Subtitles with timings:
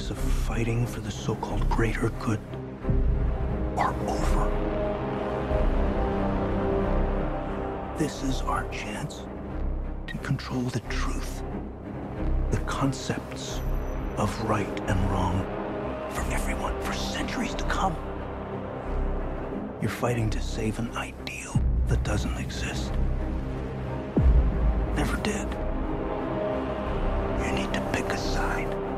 [0.00, 2.40] Days of fighting for the so called greater good
[3.76, 4.46] are over.
[7.98, 9.24] This is our chance
[10.06, 11.42] to control the truth,
[12.50, 13.60] the concepts
[14.16, 15.44] of right and wrong
[16.08, 17.94] for everyone for centuries to come.
[19.82, 22.90] You're fighting to save an ideal that doesn't exist.
[24.96, 25.46] Never did.
[27.44, 28.89] You need to pick a side.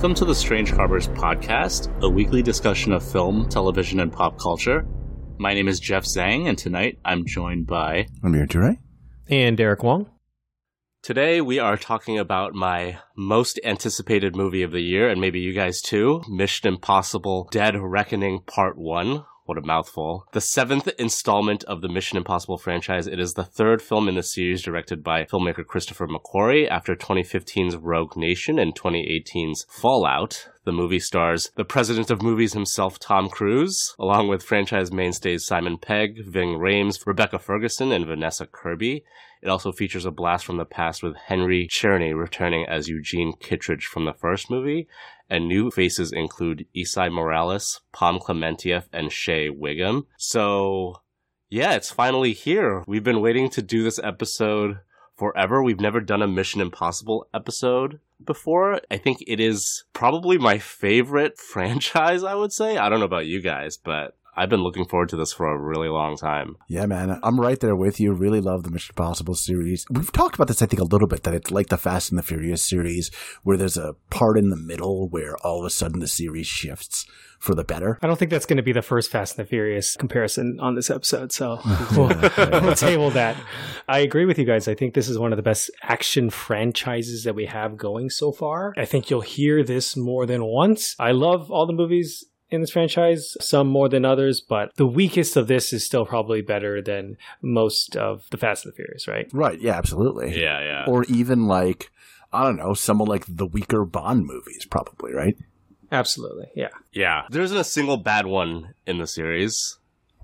[0.00, 4.86] Welcome to the Strange Harbors podcast, a weekly discussion of film, television, and pop culture.
[5.36, 8.78] My name is Jeff Zhang, and tonight I'm joined by Amir Toure.
[9.28, 10.08] And Derek Wong.
[11.02, 15.52] Today we are talking about my most anticipated movie of the year, and maybe you
[15.52, 19.22] guys too Mission Impossible Dead Reckoning Part 1.
[19.50, 20.28] What a mouthful.
[20.30, 23.08] The seventh installment of the Mission Impossible franchise.
[23.08, 27.74] It is the third film in the series directed by filmmaker Christopher McQuarrie after 2015's
[27.76, 30.46] Rogue Nation and 2018's Fallout.
[30.64, 35.78] The movie stars the president of movies himself, Tom Cruise, along with franchise mainstays Simon
[35.78, 39.02] Pegg, Ving Rhames, Rebecca Ferguson, and Vanessa Kirby.
[39.42, 43.86] It also features a blast from the past with Henry Czerny returning as Eugene Kittredge
[43.86, 44.86] from the first movie,
[45.30, 50.06] and new faces include Esai Morales, Pom Klementieff, and Shea Whigham.
[50.18, 50.96] So,
[51.48, 52.84] yeah, it's finally here.
[52.86, 54.80] We've been waiting to do this episode
[55.16, 55.62] forever.
[55.62, 58.80] We've never done a Mission Impossible episode before.
[58.90, 62.76] I think it is probably my favorite franchise, I would say.
[62.76, 65.58] I don't know about you guys, but I've been looking forward to this for a
[65.58, 66.56] really long time.
[66.68, 67.18] Yeah, man.
[67.22, 68.12] I'm right there with you.
[68.12, 69.84] Really love the Mission Impossible series.
[69.90, 72.18] We've talked about this, I think, a little bit, that it's like the Fast and
[72.18, 73.10] the Furious series,
[73.42, 77.06] where there's a part in the middle where all of a sudden the series shifts
[77.40, 77.98] for the better.
[78.02, 80.74] I don't think that's going to be the first Fast and the Furious comparison on
[80.74, 81.58] this episode, so
[81.96, 82.08] we'll,
[82.62, 83.36] we'll table that.
[83.88, 84.68] I agree with you guys.
[84.68, 88.30] I think this is one of the best action franchises that we have going so
[88.30, 88.74] far.
[88.76, 90.94] I think you'll hear this more than once.
[90.98, 95.36] I love all the movies in this franchise, some more than others, but the weakest
[95.36, 99.28] of this is still probably better than most of the Fast and the Furious, right?
[99.32, 99.60] Right.
[99.60, 100.40] Yeah, absolutely.
[100.40, 100.84] Yeah, yeah.
[100.86, 101.90] Or even like,
[102.32, 105.36] I don't know, some of like the weaker Bond movies, probably, right?
[105.92, 106.46] Absolutely.
[106.54, 106.68] Yeah.
[106.92, 107.22] Yeah.
[107.30, 109.78] There isn't a single bad one in the series.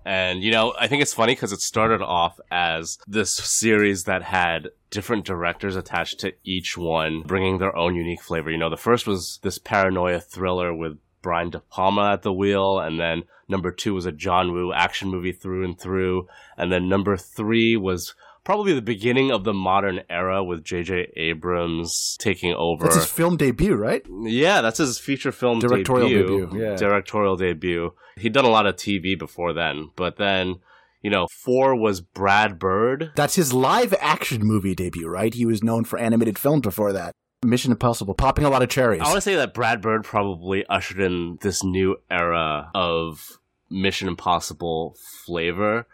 [0.04, 4.22] And, you know, I think it's funny because it started off as this series that
[4.22, 8.48] had different directors attached to each one, bringing their own unique flavor.
[8.48, 12.78] You know, the first was this paranoia thriller with Brian De Palma at the wheel,
[12.78, 16.88] and then number two was a John Woo action movie through and through, and then
[16.88, 18.14] number three was
[18.44, 21.10] probably the beginning of the modern era with J.J.
[21.16, 22.84] Abrams taking over.
[22.84, 24.06] That's his film debut, right?
[24.08, 26.46] Yeah, that's his feature film Directorial debut.
[26.46, 26.76] debut, yeah.
[26.76, 27.92] Directorial debut.
[28.16, 30.60] He'd done a lot of TV before then, but then,
[31.02, 33.10] you know, four was Brad Bird.
[33.16, 35.34] That's his live action movie debut, right?
[35.34, 37.16] He was known for animated films before that.
[37.46, 39.00] Mission Impossible, popping a lot of cherries.
[39.00, 43.38] I want to say that Brad Bird probably ushered in this new era of
[43.70, 45.86] Mission Impossible flavor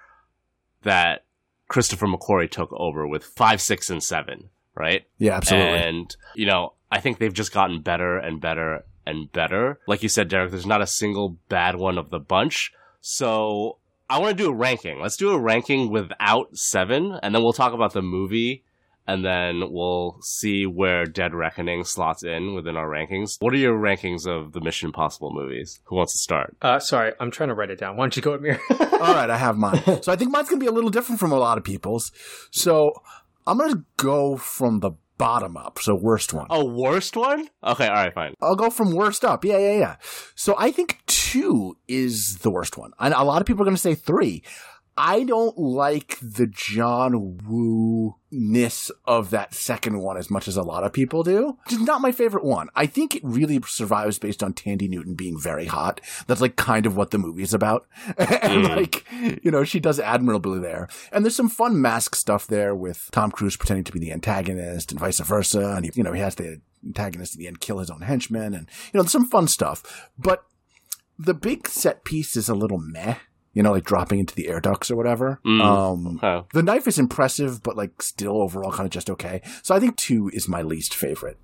[0.82, 1.24] that
[1.68, 5.06] Christopher McQuarrie took over with five, six, and seven, right?
[5.18, 5.78] yeah, absolutely.
[5.78, 9.78] And, you know, I think they've just gotten better and better and better.
[9.86, 12.72] Like you said, Derek, there's not a single bad one of the bunch.
[13.00, 13.78] So
[14.08, 15.00] I want to do a ranking.
[15.00, 18.64] Let's do a ranking without seven, and then we'll talk about the movie,
[19.06, 23.36] and then we'll see where Dead Reckoning slots in within our rankings.
[23.40, 25.80] What are your rankings of the Mission Impossible movies?
[25.84, 26.56] Who wants to start?
[26.62, 27.96] Uh, sorry, I'm trying to write it down.
[27.96, 28.60] Why don't you go, Amir?
[28.70, 29.82] All right, I have mine.
[30.02, 32.12] So I think mine's going to be a little different from a lot of people's.
[32.50, 32.92] So
[33.46, 35.78] I'm going to go from the bottom up.
[35.78, 36.46] So worst one.
[36.50, 37.48] A worst one?
[37.64, 38.34] Okay, all right, fine.
[38.40, 39.44] I'll go from worst up.
[39.44, 39.96] Yeah, yeah, yeah.
[40.34, 42.92] So I think two is the worst one.
[42.98, 44.42] And a lot of people are going to say three.
[44.96, 50.62] I don't like the John Woo ness of that second one as much as a
[50.62, 51.56] lot of people do.
[51.66, 52.68] It's not my favorite one.
[52.74, 56.00] I think it really survives based on Thandie Newton being very hot.
[56.26, 57.86] That's like kind of what the movie is about.
[58.18, 58.76] and Mm.
[58.76, 59.06] like,
[59.42, 60.88] you know, she does admirably there.
[61.10, 64.90] And there's some fun mask stuff there with Tom Cruise pretending to be the antagonist
[64.92, 65.74] and vice versa.
[65.76, 68.52] And he, you know, he has the antagonist at the end kill his own henchman
[68.54, 70.10] and, you know, some fun stuff.
[70.18, 70.44] But
[71.18, 73.16] the big set piece is a little meh.
[73.52, 75.40] You know, like dropping into the air ducts or whatever.
[75.44, 75.60] Mm.
[75.60, 79.42] Um, the knife is impressive, but like still overall kind of just okay.
[79.62, 81.38] So I think two is my least favorite.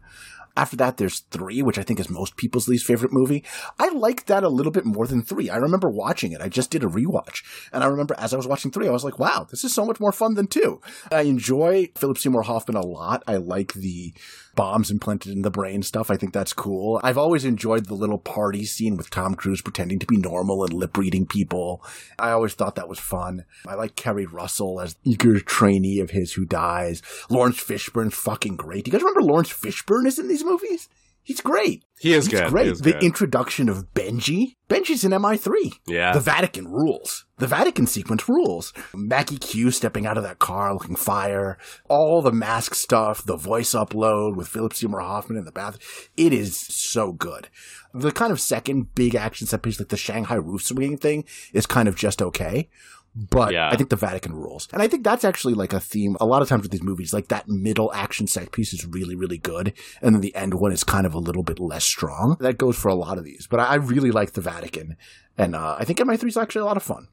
[0.59, 3.45] After that, there's three, which I think is most people's least favorite movie.
[3.79, 5.49] I like that a little bit more than three.
[5.49, 6.41] I remember watching it.
[6.41, 7.45] I just did a rewatch.
[7.73, 9.85] And I remember as I was watching three, I was like, wow, this is so
[9.85, 10.81] much more fun than two.
[11.13, 13.23] I enjoy Philip Seymour Hoffman a lot.
[13.29, 14.13] I like the
[14.57, 16.11] bombs implanted in the brain stuff.
[16.11, 17.01] I think that's cool.
[17.05, 20.73] I've always enjoyed the little party scene with Tom Cruise pretending to be normal and
[20.73, 21.81] lip reading people.
[22.19, 23.45] I always thought that was fun.
[23.69, 27.03] I like Keri Russell as eager trainee of his who dies.
[27.31, 28.85] Laurence Fishburne's fucking great.
[28.85, 30.89] Do you guys remember Laurence Fishburne is in these movies?
[31.23, 31.85] He's great.
[32.01, 32.49] He is He's good.
[32.51, 32.69] great.
[32.69, 33.03] Is the good.
[33.03, 34.55] introduction of Benji.
[34.71, 35.73] Benji's in MI3.
[35.87, 36.13] yeah.
[36.15, 37.27] The Vatican rules.
[37.37, 38.73] The Vatican sequence rules.
[38.95, 41.59] Maggie Q stepping out of that car looking fire.
[41.89, 45.77] All the mask stuff, the voice upload with Philip Seymour Hoffman in the bath.
[46.17, 47.49] It is so good.
[47.93, 51.67] The kind of second big action set piece, like the Shanghai roof swinging thing, is
[51.67, 52.71] kind of just okay.
[53.19, 53.69] But Yeah.
[53.69, 54.69] I think the Vatican rules.
[54.73, 57.13] And I think that's actually like a theme a lot of times with these movies.
[57.13, 59.73] Like that middle action set piece is really, really good.
[60.01, 62.37] And then the end one is kind of a little bit less strong.
[62.41, 63.49] That goes for a lot of these.
[63.49, 64.97] But I really like the Vatican.
[65.37, 67.09] And uh, I think MI3 is actually a lot of fun.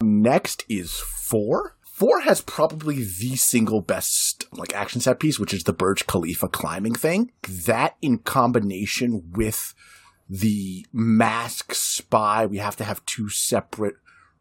[0.00, 1.76] Next is four.
[1.82, 6.48] Four has probably the single best like action set piece, which is the Burj Khalifa
[6.48, 7.32] climbing thing.
[7.66, 9.74] That in combination with
[10.28, 13.96] the mask spy, we have to have two separate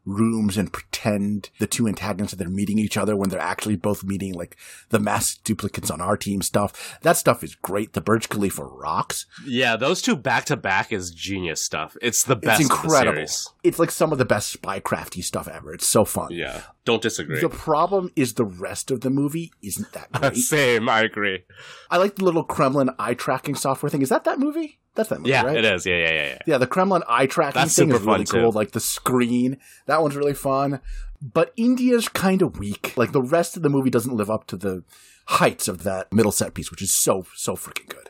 [0.07, 4.03] rooms and pretend the two antagonists that they're meeting each other when they're actually both
[4.03, 4.55] meeting like
[4.89, 6.97] the masked duplicates on our team stuff.
[7.01, 7.93] That stuff is great.
[7.93, 9.25] The Burj Khalifa rocks.
[9.45, 11.97] yeah, those two back to back is genius stuff.
[12.01, 13.25] It's the best it's incredible.
[13.63, 15.73] It's like some of the best spycrafty stuff ever.
[15.73, 16.29] It's so fun.
[16.31, 16.61] Yeah.
[16.85, 17.41] Don't disagree.
[17.41, 20.37] The problem is the rest of the movie isn't that great.
[20.37, 21.43] Same, I agree.
[21.91, 24.01] I like the little Kremlin eye tracking software thing.
[24.01, 24.79] Is that that movie?
[24.97, 25.55] That's that movie, Yeah, right?
[25.57, 25.85] it is.
[25.85, 26.37] Yeah, yeah, yeah, yeah.
[26.45, 28.51] Yeah, the Kremlin eye tracking That's thing super is really fun, cool.
[28.51, 28.55] too.
[28.57, 30.81] Like the screen, that one's really fun.
[31.21, 32.93] But India's kind of weak.
[32.97, 34.83] Like the rest of the movie doesn't live up to the
[35.27, 38.09] heights of that middle set piece, which is so so freaking good.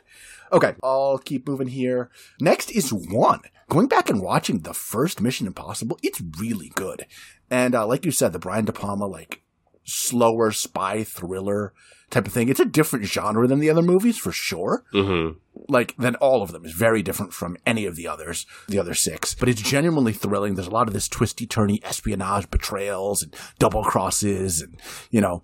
[0.52, 2.10] Okay, I'll keep moving here.
[2.40, 3.40] Next is one.
[3.68, 7.04] Going back and watching the first Mission Impossible, it's really good.
[7.50, 9.42] And uh, like you said, the Brian De Palma like
[9.88, 11.72] slower spy thriller
[12.10, 12.48] type of thing.
[12.48, 15.30] It's a different genre than the other movies for sure hmm
[15.68, 18.94] like than all of them is very different from any of the others, the other
[18.94, 19.34] six.
[19.34, 20.54] But it's genuinely thrilling.
[20.54, 24.80] There's a lot of this twisty turny espionage betrayals and double crosses and,
[25.10, 25.42] you know,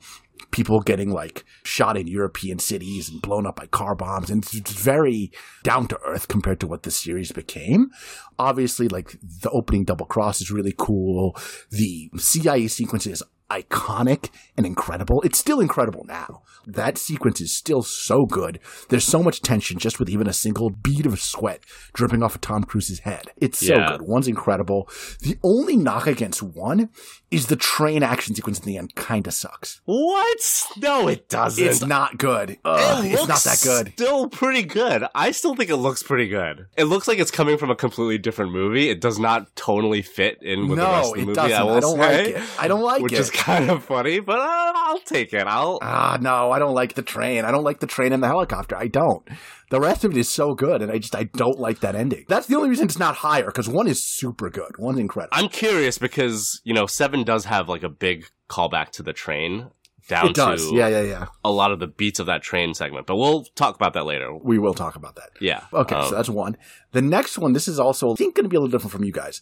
[0.51, 4.31] people getting like shot in European cities and blown up by car bombs.
[4.31, 5.31] And it's it's very
[5.63, 7.91] down to earth compared to what the series became.
[8.39, 11.37] Obviously, like the opening double cross is really cool.
[11.71, 13.23] The CIA sequence is
[13.63, 15.21] iconic and incredible.
[15.23, 16.43] It's still incredible now.
[16.67, 18.59] That sequence is still so good.
[18.89, 21.61] There's so much tension just with even a single bead of sweat
[21.93, 23.27] dripping off of Tom Cruise's head.
[23.37, 23.89] It's so Yeah.
[23.93, 24.03] good.
[24.03, 24.89] One's incredible.
[25.21, 26.89] The only knock against one
[27.31, 29.81] is the train action sequence in the end kind of sucks.
[29.85, 30.67] What?
[30.79, 31.63] No, it doesn't.
[31.65, 32.59] It's not good.
[32.65, 33.93] Ugh, It it's not that good.
[33.95, 35.05] Still pretty good.
[35.15, 36.67] I still think it looks pretty good.
[36.77, 38.89] It looks like it's coming from a completely different movie.
[38.89, 41.35] It does not totally fit in with the rest of the it movie.
[41.35, 41.53] doesn't.
[41.53, 42.43] I I don't say, like it.
[42.59, 43.19] I don't like which it.
[43.19, 45.47] is kind of funny, but uh, I'll take it.
[45.47, 45.79] I'll.
[45.83, 47.45] Ah, no, I don't like the train.
[47.45, 48.77] I don't like the train and the helicopter.
[48.77, 49.27] I don't.
[49.71, 52.25] The rest of it is so good, and I just I don't like that ending.
[52.29, 54.79] That's the only reason it's not higher because one is super good.
[54.79, 55.37] One's incredible.
[55.37, 59.71] I'm curious because you know Seven does have like a big callback to the train
[60.09, 60.69] down it does.
[60.69, 61.27] to Yeah, yeah, yeah.
[61.43, 64.37] a lot of the beats of that train segment, but we'll talk about that later.
[64.37, 65.31] We will talk about that.
[65.41, 65.65] Yeah.
[65.73, 66.57] Okay, Um, so that's one.
[66.93, 69.05] The next one, this is also, I think, going to be a little different from
[69.05, 69.41] you guys.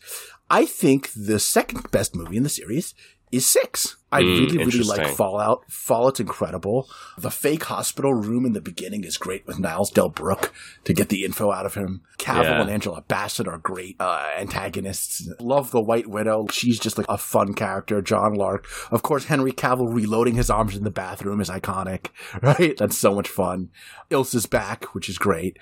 [0.49, 2.95] I think the second best movie in the series
[3.33, 3.97] is Six.
[4.13, 5.09] I Mm, really, really like.
[5.17, 5.65] Fallout.
[5.71, 6.89] Fallout's incredible.
[7.19, 10.51] The fake hospital room in the beginning is great with Niles Delbrook
[10.85, 12.03] to get the info out of him.
[12.19, 12.61] Cavill Yeah.
[12.61, 15.29] and Angela Bassett are great uh, antagonists.
[15.41, 16.47] Love the White Widow.
[16.51, 18.01] She's just like a fun character.
[18.03, 18.67] John Lark.
[18.91, 22.09] Of course, Henry Cavill reloading his arms in the bathroom is iconic,
[22.43, 22.77] right?
[22.77, 23.71] That's so much fun.
[24.11, 25.59] Ilsa's back, which is great.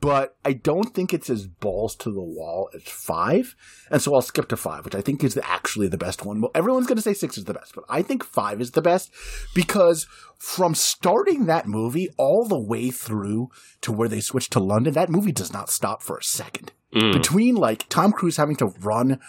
[0.00, 3.54] But I don't think it's as balls to the wall as five.
[3.90, 6.40] And so I'll skip to five, which I think is actually the best one.
[6.40, 7.75] Well, everyone's going to say six is the best.
[7.76, 9.12] But I think five is the best
[9.54, 13.50] because from starting that movie all the way through
[13.82, 16.72] to where they switch to London, that movie does not stop for a second.
[16.94, 17.12] Mm.
[17.12, 19.20] Between like Tom Cruise having to run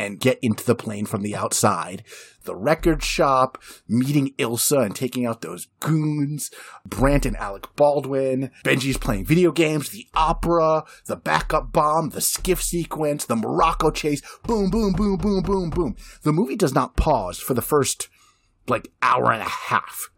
[0.00, 2.02] and get into the plane from the outside,
[2.44, 6.50] the record shop, meeting Ilsa and taking out those goons,
[6.86, 12.62] Brant and Alec Baldwin, Benji's playing video games, the opera, the backup bomb, the skiff
[12.62, 15.96] sequence, the Morocco chase, boom, boom, boom, boom, boom, boom.
[16.22, 18.08] The movie does not pause for the first
[18.68, 20.08] like hour and a half.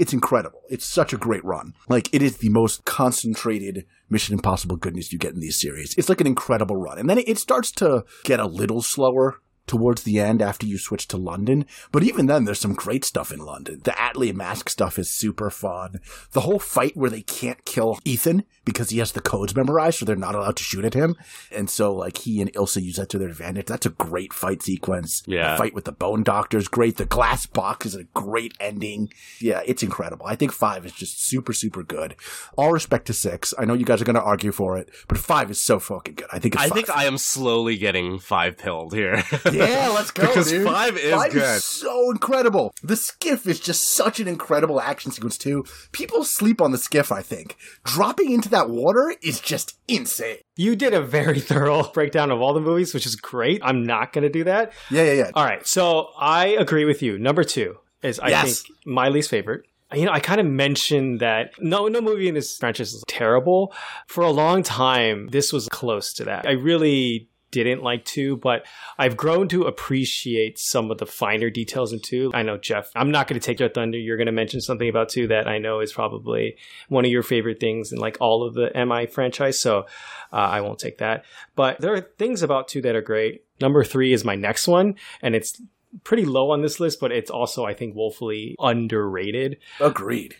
[0.00, 0.62] It's incredible.
[0.70, 1.74] It's such a great run.
[1.86, 5.94] Like it is the most concentrated Mission Impossible goodness you get in these series.
[5.98, 6.98] It's like an incredible run.
[6.98, 11.06] And then it starts to get a little slower towards the end after you switch
[11.08, 11.64] to London.
[11.92, 13.80] But even then, there's some great stuff in London.
[13.84, 16.00] The Attlee mask stuff is super fun.
[16.32, 20.04] The whole fight where they can't kill Ethan because he has the codes memorized, so
[20.04, 21.16] they're not allowed to shoot at him.
[21.50, 23.66] And so, like, he and Ilsa use that to their advantage.
[23.66, 25.22] That's a great fight sequence.
[25.26, 25.52] Yeah.
[25.52, 26.96] The fight with the Bone Doctor is great.
[26.96, 29.10] The glass box is a great ending.
[29.40, 30.26] Yeah, it's incredible.
[30.26, 32.16] I think five is just super, super good.
[32.56, 33.54] All respect to six.
[33.58, 36.14] I know you guys are going to argue for it, but five is so fucking
[36.14, 36.28] good.
[36.32, 39.22] I think it's I think I am slowly getting five pilled here.
[39.60, 40.66] Yeah, let's go, Because dude.
[40.66, 41.42] five is five good.
[41.56, 42.72] Is so incredible.
[42.82, 45.64] The skiff is just such an incredible action sequence too.
[45.92, 47.10] People sleep on the skiff.
[47.12, 50.38] I think dropping into that water is just insane.
[50.56, 53.60] You did a very thorough breakdown of all the movies, which is great.
[53.64, 54.72] I'm not going to do that.
[54.90, 55.30] Yeah, yeah, yeah.
[55.34, 55.66] All right.
[55.66, 57.18] So I agree with you.
[57.18, 58.62] Number two is, I Yes.
[58.62, 59.62] think, my least favorite.
[59.92, 63.74] You know, I kind of mentioned that no, no movie in this franchise is terrible.
[64.06, 66.46] For a long time, this was close to that.
[66.46, 68.64] I really didn't like two, but
[68.98, 72.30] I've grown to appreciate some of the finer details in two.
[72.34, 73.98] I know, Jeff, I'm not going to take your thunder.
[73.98, 76.56] You're going to mention something about two that I know is probably
[76.88, 79.60] one of your favorite things in like all of the MI franchise.
[79.60, 79.86] So
[80.32, 81.24] uh, I won't take that.
[81.56, 83.44] But there are things about two that are great.
[83.60, 85.60] Number three is my next one, and it's
[86.04, 89.58] pretty low on this list, but it's also, I think, woefully underrated.
[89.80, 90.36] Agreed.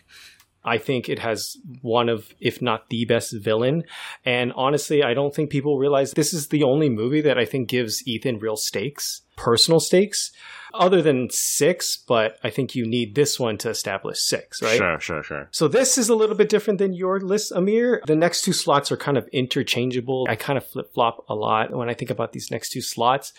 [0.63, 3.83] I think it has one of, if not the best villain.
[4.25, 7.67] And honestly, I don't think people realize this is the only movie that I think
[7.67, 10.31] gives Ethan real stakes, personal stakes,
[10.73, 14.77] other than six, but I think you need this one to establish six, right?
[14.77, 15.49] Sure, sure, sure.
[15.51, 18.01] So this is a little bit different than your list, Amir.
[18.05, 20.27] The next two slots are kind of interchangeable.
[20.29, 23.33] I kind of flip flop a lot when I think about these next two slots.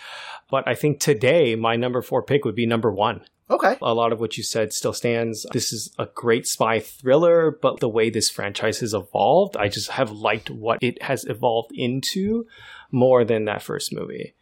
[0.51, 3.23] But I think today my number four pick would be number one.
[3.53, 3.77] Okay.
[3.83, 5.45] A lot of what you said still stands.
[5.53, 9.91] This is a great spy thriller, but the way this franchise has evolved, I just
[9.91, 12.47] have liked what it has evolved into
[12.91, 14.35] more than that first movie.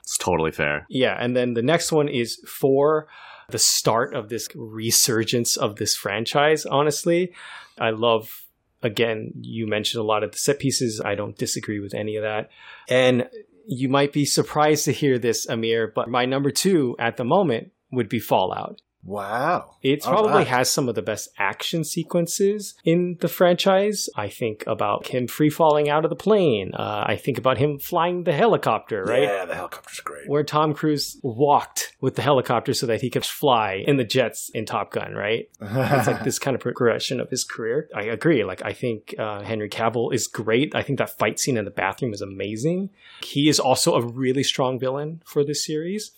[0.00, 0.86] It's totally fair.
[0.88, 3.08] Yeah, and then the next one is for
[3.50, 7.34] the start of this resurgence of this franchise, honestly.
[7.78, 8.46] I love
[8.82, 11.00] again, you mentioned a lot of the set pieces.
[11.04, 12.50] I don't disagree with any of that.
[12.88, 13.28] And
[13.66, 17.72] you might be surprised to hear this, Amir, but my number 2 at the moment
[17.90, 18.80] would be Fallout.
[19.06, 19.76] Wow.
[19.82, 20.46] It probably right.
[20.48, 24.08] has some of the best action sequences in the franchise.
[24.16, 26.72] I think about him free falling out of the plane.
[26.74, 29.22] Uh, I think about him flying the helicopter, right?
[29.22, 30.28] Yeah, the helicopter's great.
[30.28, 34.50] where Tom Cruise walked with the helicopter so that he could fly in the jets
[34.52, 35.48] in Top Gun, right?
[35.60, 37.88] It's like this kind of progression of his career.
[37.94, 38.44] I agree.
[38.44, 40.74] Like, I think uh, Henry Cavill is great.
[40.74, 42.90] I think that fight scene in the bathroom is amazing.
[43.22, 46.10] He is also a really strong villain for this series.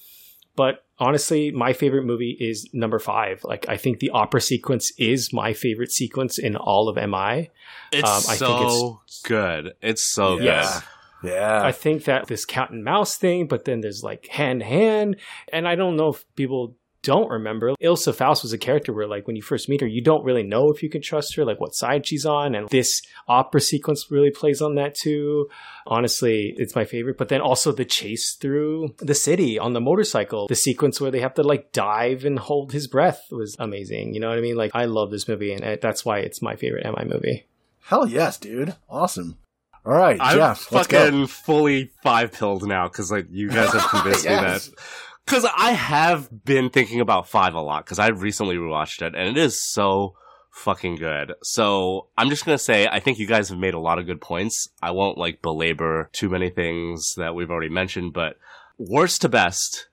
[0.59, 3.45] But honestly, my favorite movie is number five.
[3.45, 7.49] Like, I think the opera sequence is my favorite sequence in all of MI.
[7.93, 9.75] It's Um, I think so good.
[9.81, 10.81] It's so Yeah.
[11.23, 11.31] good.
[11.31, 11.63] Yeah.
[11.65, 15.17] I think that this cat and mouse thing, but then there's like hand to hand.
[15.53, 17.73] And I don't know if people don't remember.
[17.83, 20.43] Ilsa Faust was a character where, like, when you first meet her, you don't really
[20.43, 22.55] know if you can trust her, like what side she's on.
[22.55, 25.49] And this opera sequence really plays on that too.
[25.87, 27.17] Honestly, it's my favorite.
[27.17, 31.21] But then also the chase through the city on the motorcycle, the sequence where they
[31.21, 34.15] have to like dive and hold his breath was amazing.
[34.15, 34.57] You know what I mean?
[34.57, 37.47] Like, I love this movie, and uh, that's why it's my favorite MI movie.
[37.83, 38.75] Hell yes, dude.
[38.91, 39.39] Awesome.
[39.87, 40.99] All right, I'm Jeff, let's go.
[41.07, 44.69] fucking fully five pilled now because like you guys have convinced Yes.
[44.69, 44.83] me that.
[45.29, 49.29] Because I have been thinking about five a lot because I recently rewatched it and
[49.29, 50.15] it is so
[50.51, 51.35] fucking good.
[51.43, 54.23] So I'm just gonna say I think you guys have made a lot of good
[54.23, 54.71] points.
[54.81, 58.39] I won't like belabor too many things that we've already mentioned, but
[58.79, 59.89] worst to best,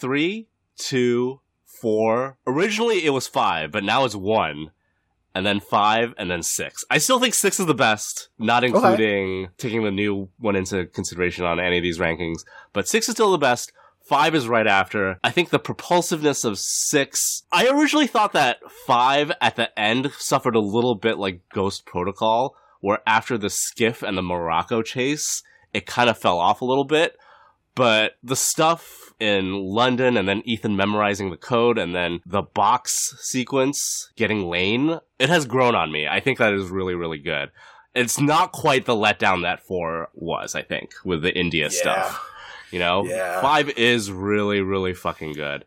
[0.00, 2.38] three, two, four.
[2.46, 4.70] Originally it was five, but now it's one.
[5.32, 6.84] And then five, and then six.
[6.90, 11.44] I still think six is the best, not including taking the new one into consideration
[11.44, 12.40] on any of these rankings.
[12.72, 13.70] But six is still the best.
[14.10, 15.20] Five is right after.
[15.22, 17.44] I think the propulsiveness of six.
[17.52, 22.56] I originally thought that five at the end suffered a little bit like Ghost Protocol,
[22.80, 26.82] where after the skiff and the Morocco chase, it kind of fell off a little
[26.84, 27.16] bit.
[27.76, 33.14] But the stuff in London and then Ethan memorizing the code and then the box
[33.22, 36.08] sequence getting Lane, it has grown on me.
[36.08, 37.52] I think that is really, really good.
[37.94, 41.68] It's not quite the letdown that four was, I think, with the India Yeah.
[41.68, 42.26] stuff.
[42.70, 43.04] You know?
[43.04, 43.40] Yeah.
[43.40, 45.64] Five is really, really fucking good.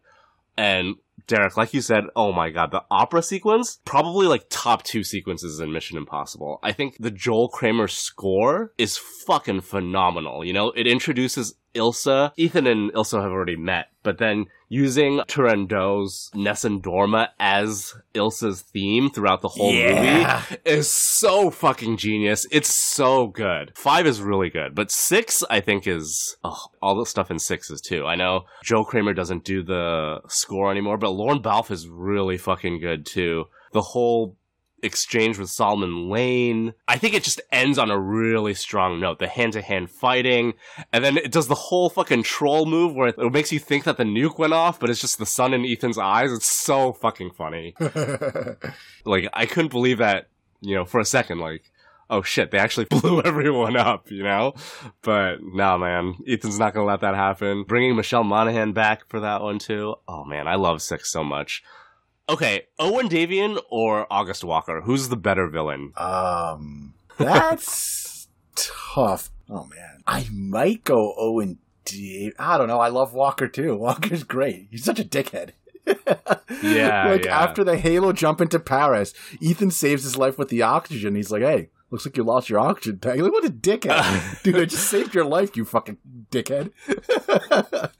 [0.58, 0.96] And
[1.28, 5.60] Derek, like you said, oh my god, the opera sequence, probably like top two sequences
[5.60, 6.60] in Mission Impossible.
[6.62, 10.44] I think the Joel Kraemer score is fucking phenomenal.
[10.44, 12.32] You know, it introduces Ilsa.
[12.38, 19.10] Ethan and Ilsa have already met, but then using Turandot's Nessun Dorma as Ilsa's theme
[19.10, 20.42] throughout the whole Yeah.
[20.50, 22.48] movie is so fucking genius.
[22.52, 23.72] It's so good.
[23.76, 27.70] Five is really good, but six, I think, is oh, all the stuff in six
[27.70, 28.06] is too.
[28.06, 32.80] I know Joe Kraemer doesn't do the score anymore, but Lorne Balfe is really fucking
[32.80, 33.46] good too.
[33.74, 34.38] The whole
[34.84, 36.74] exchange with Solomon Lane.
[36.88, 39.20] I think it just ends on a really strong note.
[39.20, 40.54] The hand to hand fighting,
[40.92, 43.98] and then it does the whole fucking troll move where it makes you think that
[43.98, 46.32] the nuke went off, but it's just the sun in Ethan's eyes.
[46.32, 47.76] It's so fucking funny.
[49.06, 50.28] like, I couldn't believe that,
[50.62, 51.72] you know, for a second, like,
[52.10, 54.54] oh shit, they actually blew everyone up, you know?
[55.02, 57.64] But nah, man, Ethan's not gonna let that happen.
[57.64, 59.96] Bringing Michelle Monaghan back for that one too.
[60.08, 61.64] Oh man, I love Six so much.
[62.30, 64.82] Okay, Owen Davian or August Walker?
[64.82, 65.92] Who's the better villain?
[65.98, 69.30] Um, that's tough.
[69.50, 71.58] Oh man, I might go Owen.
[71.86, 72.80] D- I don't know.
[72.80, 73.76] I love Walker too.
[73.78, 74.68] Walker's great.
[74.72, 75.50] He's such a dickhead.
[76.62, 77.42] Yeah, like yeah.
[77.44, 81.14] after the Halo jump into Paris, Ethan saves his life with the oxygen.
[81.16, 84.56] He's like, "Hey, looks like you lost your oxygen tank." Like, what a dickhead, dude!
[84.56, 85.98] I just saved your life, you fucking
[86.32, 86.72] dickhead.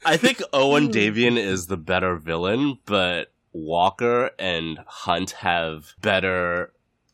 [0.06, 6.72] I think Owen Davian is the better villain, but Walker and Hunt have better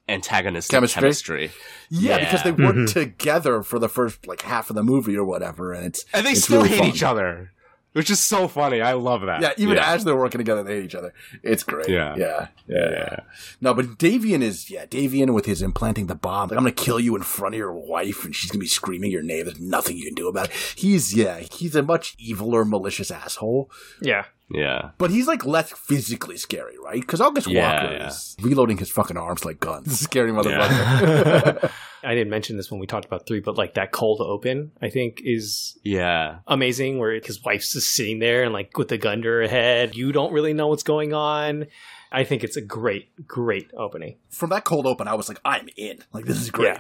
[0.09, 1.01] antagonistic Chemistry?
[1.01, 1.51] chemistry.
[1.91, 2.25] yeah, Yeah.
[2.25, 2.85] because they work mm-hmm.
[2.87, 6.31] together for the first like half of the movie or whatever, and it's And they
[6.33, 6.89] it's still really hate fun.
[6.89, 7.53] each other,
[7.93, 8.81] which is so funny.
[8.81, 9.41] I love that.
[9.41, 11.13] Yeah, even as they're working together, they hate each other.
[11.45, 11.89] It's great.
[11.89, 12.17] Yeah.
[12.17, 12.91] yeah, yeah.
[12.91, 13.17] Yeah.
[13.61, 16.49] No, but Davian is yeah, Davian with his implanting the bomb.
[16.49, 19.13] Like I'm gonna kill you in front of your wife, and she's gonna be screaming
[19.13, 19.45] your name.
[19.45, 20.53] There's nothing you can do about it.
[20.75, 23.71] He's yeah, he's a much eviler, malicious asshole.
[24.01, 24.25] Yeah.
[24.51, 24.91] Yeah.
[24.99, 27.01] But he's like less physically scary, right?
[27.01, 28.09] Because August Yeah, Walker yeah.
[28.09, 30.01] is reloading his fucking arms like guns.
[30.01, 31.71] Scary motherfucker.
[32.03, 34.89] I didn't mention this when we talked about three, but like that cold open, I
[34.91, 36.39] think is Yeah.
[36.47, 39.95] amazing where his wife's just sitting there and like with the gun to her head.
[39.95, 41.67] You don't really know what's going on.
[42.13, 44.17] I think it's a great, great opening.
[44.31, 45.99] From that cold open, I was like, I'm in.
[46.13, 46.79] Like this is great.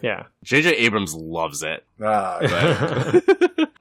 [0.00, 0.26] Yeah.
[0.44, 1.84] JJ Abrams loves it.
[2.00, 2.38] Ah,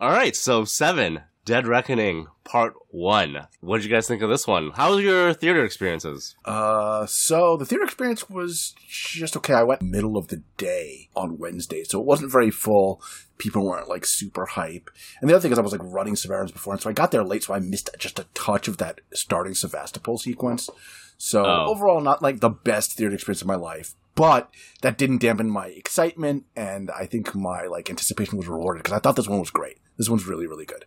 [0.01, 3.47] All right, so seven, Dead Reckoning, part one.
[3.61, 4.71] What did you guys think of this one?
[4.75, 6.35] How was your theater experiences?
[6.45, 9.53] Uh, so the theater experience was just okay.
[9.53, 13.01] I went middle of the day on Wednesday, so it wasn't very full.
[13.39, 14.91] People weren't like super hype.
[15.21, 17.09] And the other thing is I was like running Severance before, and so I got
[17.11, 20.69] there late, so I missed just a touch of that starting Sevastopol sequence.
[21.17, 21.65] So Oh.
[21.69, 25.67] overall, not like the best theater experience of my life, but that didn't dampen my
[25.67, 29.49] excitement, and I think my like anticipation was rewarded because I thought this one was
[29.49, 29.79] great.
[29.97, 30.85] This one's really, really good.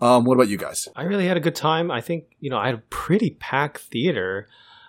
[0.00, 0.88] Um, what about you guys?
[0.96, 1.90] I really had a good time.
[1.90, 4.48] I think, you know, I had a pretty packed theater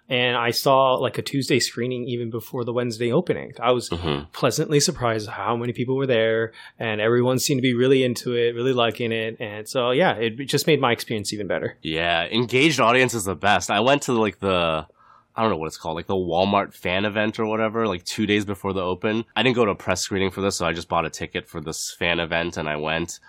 [0.10, 3.54] and I saw like a Tuesday screening even before the Wednesday opening.
[3.60, 4.32] I was Mhm.
[4.34, 8.54] pleasantly surprised how many people were there and everyone seemed to be really into it,
[8.56, 9.38] really liking it.
[9.39, 11.78] And so, yeah, it just made my experience even better.
[11.82, 13.72] Yeah, engaged audience is the best.
[13.72, 14.86] I went to like the
[15.38, 18.26] I don't know what it's called, like the Walmart fan event or whatever, like two
[18.26, 19.26] days before the open.
[19.36, 21.46] I didn't go to a press screening for this, so I just bought a ticket
[21.50, 23.20] for this fan event and I went.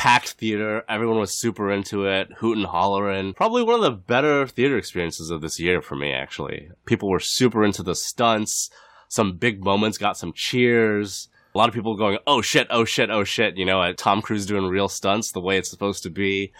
[0.00, 3.34] Packed theater, everyone was super into it, hoot and hollering.
[3.34, 6.70] Probably one of the better theater experiences of this year for me, actually.
[6.86, 8.70] People were super into the stunts.
[9.08, 11.28] Some big moments got some cheers.
[11.54, 14.46] A lot of people going, oh shit, oh shit, oh shit, you know, Tom Cruise
[14.46, 16.54] doing real stunts the way it's supposed to be.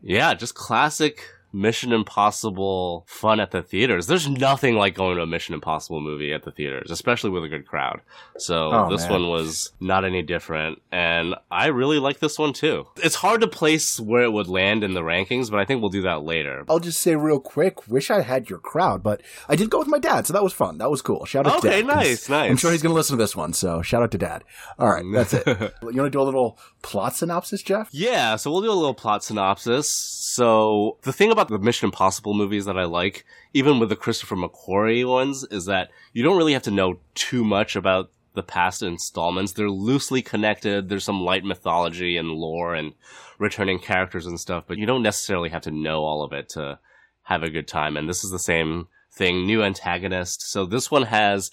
[0.00, 1.20] Yeah, just classic
[1.54, 4.06] Mission Impossible fun at the theaters.
[4.08, 7.48] There's nothing like going to a Mission Impossible movie at the theaters, especially with a
[7.48, 8.00] good crowd.
[8.38, 9.12] So Oh, this man.
[9.22, 10.82] one was not any different.
[10.90, 12.86] And I really like this one too.
[12.96, 15.90] It's hard to place where it would land in the rankings, but I think we'll
[15.90, 16.64] do that later.
[16.68, 19.88] I'll just say real quick, wish I had your crowd, but I did go with
[19.88, 20.78] my dad, so that was fun.
[20.78, 21.24] That was cool.
[21.24, 21.74] Shout out to Dad.
[21.74, 22.50] Okay, nice, nice.
[22.50, 24.42] I'm sure he's going to listen to this one, so shout out to dad.
[24.78, 25.46] All right, that's it.
[25.46, 27.88] you want to do a little plot synopsis, Jeff?
[27.92, 29.90] Yeah, so we'll do a little plot synopsis.
[29.90, 34.36] So the thing about the Mission Impossible movies that I like, even with the Christopher
[34.36, 38.82] McQuarrie ones, is that you don't really have to know too much about the past
[38.82, 39.52] installments.
[39.52, 40.88] They're loosely connected.
[40.88, 42.94] There's some light mythology and lore and
[43.38, 46.78] returning characters and stuff, but you don't necessarily have to know all of it to
[47.22, 47.96] have a good time.
[47.96, 50.42] And this is the same thing, new antagonist.
[50.42, 51.50] So this one has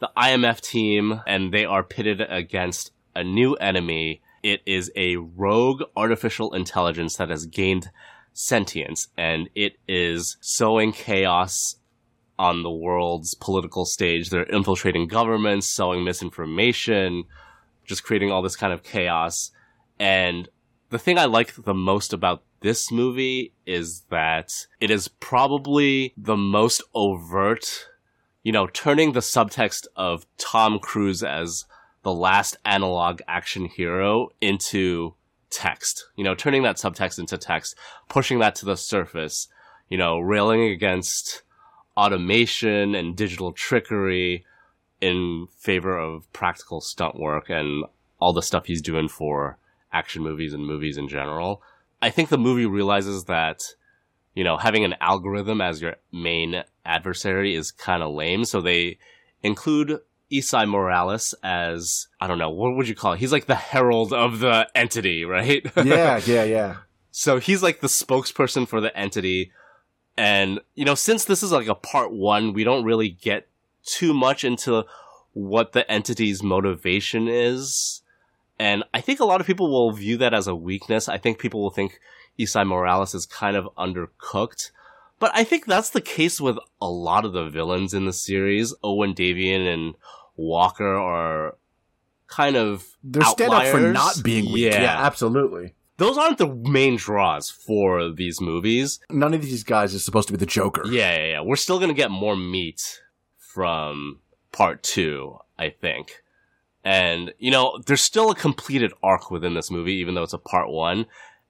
[0.00, 5.82] the IMF team and they are pitted against a new enemy, it is a rogue
[5.96, 7.90] artificial intelligence that has gained
[8.34, 11.76] sentience and it is sowing chaos
[12.38, 14.28] on the world's political stage.
[14.28, 17.24] They're infiltrating governments, sowing misinformation,
[17.84, 19.52] just creating all this kind of chaos.
[19.98, 20.48] And
[20.90, 26.36] the thing I like the most about this movie is that it is probably the
[26.36, 27.88] most overt,
[28.42, 31.66] you know, turning the subtext of Tom Cruise as
[32.02, 35.14] the last analog action hero into
[35.54, 37.76] text, you know, turning that subtext into text,
[38.08, 39.48] pushing that to the surface,
[39.88, 41.42] you know, railing against
[41.96, 44.44] automation and digital trickery
[45.00, 47.84] in favor of practical stunt work and
[48.18, 49.58] all the stuff he's doing for
[49.92, 51.62] action movies and movies in general.
[52.02, 53.62] I think the movie realizes that,
[54.34, 58.44] you know, having an algorithm as your main adversary is kind of lame.
[58.44, 58.98] So they
[59.42, 60.00] include
[60.32, 63.20] Esai Morales as, I don't know, what would you call it?
[63.20, 65.64] He's like the herald of the entity, right?
[65.84, 66.76] yeah, yeah, yeah.
[67.10, 69.52] So he's like the spokesperson for the entity.
[70.16, 73.48] And, you know, since this is like a part one, we don't really get
[73.84, 74.84] too much into
[75.32, 78.02] what the entity's motivation is.
[78.58, 81.08] And I think a lot of people will view that as a weakness.
[81.08, 82.00] I think people will think
[82.38, 84.70] Esai Morales is kind of undercooked.
[85.18, 88.74] But I think that's the case with a lot of the villains in the series.
[88.82, 89.94] Owen Davian and
[90.36, 91.56] Walker are
[92.26, 94.72] kind of They're stand up for not being weak.
[94.72, 94.82] Yeah.
[94.82, 95.06] Yeah.
[95.06, 95.74] absolutely.
[95.96, 98.98] Those aren't the main draws for these movies.
[99.10, 100.82] None of these guys is supposed to be the Joker.
[100.86, 101.40] Yeah, yeah, yeah.
[101.40, 103.00] We're still gonna get more meat
[103.38, 104.18] from
[104.50, 106.22] part two, I think.
[106.84, 110.38] And, you know, there's still a completed arc within this movie, even though it's a
[110.38, 111.06] part one.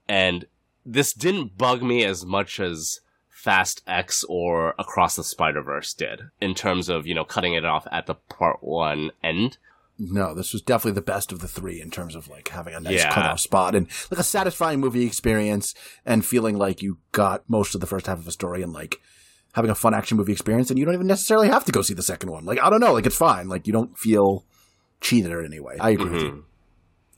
[0.09, 0.44] And
[0.85, 3.00] this didn't bug me as much as
[3.44, 7.66] Fast X or Across the Spider Verse did in terms of, you know, cutting it
[7.66, 9.59] off at the part one end.
[9.98, 12.80] No, this was definitely the best of the three in terms of like having a
[12.80, 13.12] nice Yeah.
[13.12, 15.74] cutoff spot and like a satisfying movie experience
[16.07, 18.98] and feeling like you got most of the first half of a story and like
[19.52, 21.92] having a fun action movie experience and you don't even necessarily have to go see
[21.92, 22.46] the second one.
[22.46, 23.48] Like I don't know, like it's fine.
[23.48, 24.46] Like you don't feel
[25.02, 25.76] cheated in any way.
[25.78, 26.37] I agree with mm-hmm.
[26.37, 26.44] you.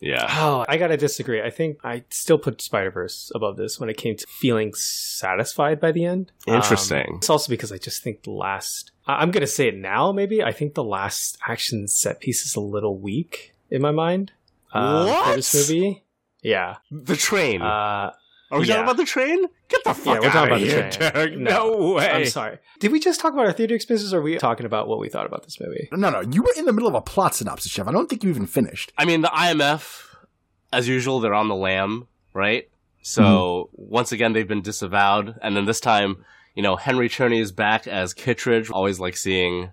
[0.01, 0.27] Yeah.
[0.29, 1.41] Oh, I gotta disagree.
[1.43, 5.81] I think I still put Spider Verse above this when it came to feeling satisfied
[5.81, 6.33] by the end.
[6.47, 7.07] Interesting.
[7.09, 8.93] Um, it's also because I just think the last.
[9.07, 10.13] I- I'm gonna say it now.
[10.13, 14.33] Maybe I think the last action set piece is a little weak in my mind.
[14.73, 15.31] um, What?
[15.31, 16.05] for this movie?
[16.43, 16.77] Yeah.
[16.91, 17.63] The train.
[17.63, 18.13] Uh,
[18.51, 18.75] Are we yeah.
[18.75, 19.45] talking about the train?
[19.69, 21.13] Get the fuck yeah, we're out talking of about the here, train.
[21.13, 21.39] Derek.
[21.39, 22.11] No, way.
[22.11, 22.59] I'm sorry.
[22.79, 25.09] Did we just talk about our theater experiences, or are we talking about what we
[25.09, 25.89] thought about this movie?
[25.93, 27.89] No, no, you were in the middle of a plot synopsis, Jeff.
[27.89, 28.93] I don't think you even finished.
[28.97, 30.05] I mean, the IMF,
[30.73, 32.69] as usual, they're on the lam, right?
[33.03, 33.83] So Mm-hmm.
[33.93, 37.87] once again, they've been disavowed, and then this time, you know, Henry Czerny is back
[37.87, 38.71] as Kittredge.
[38.71, 39.71] Always like seeing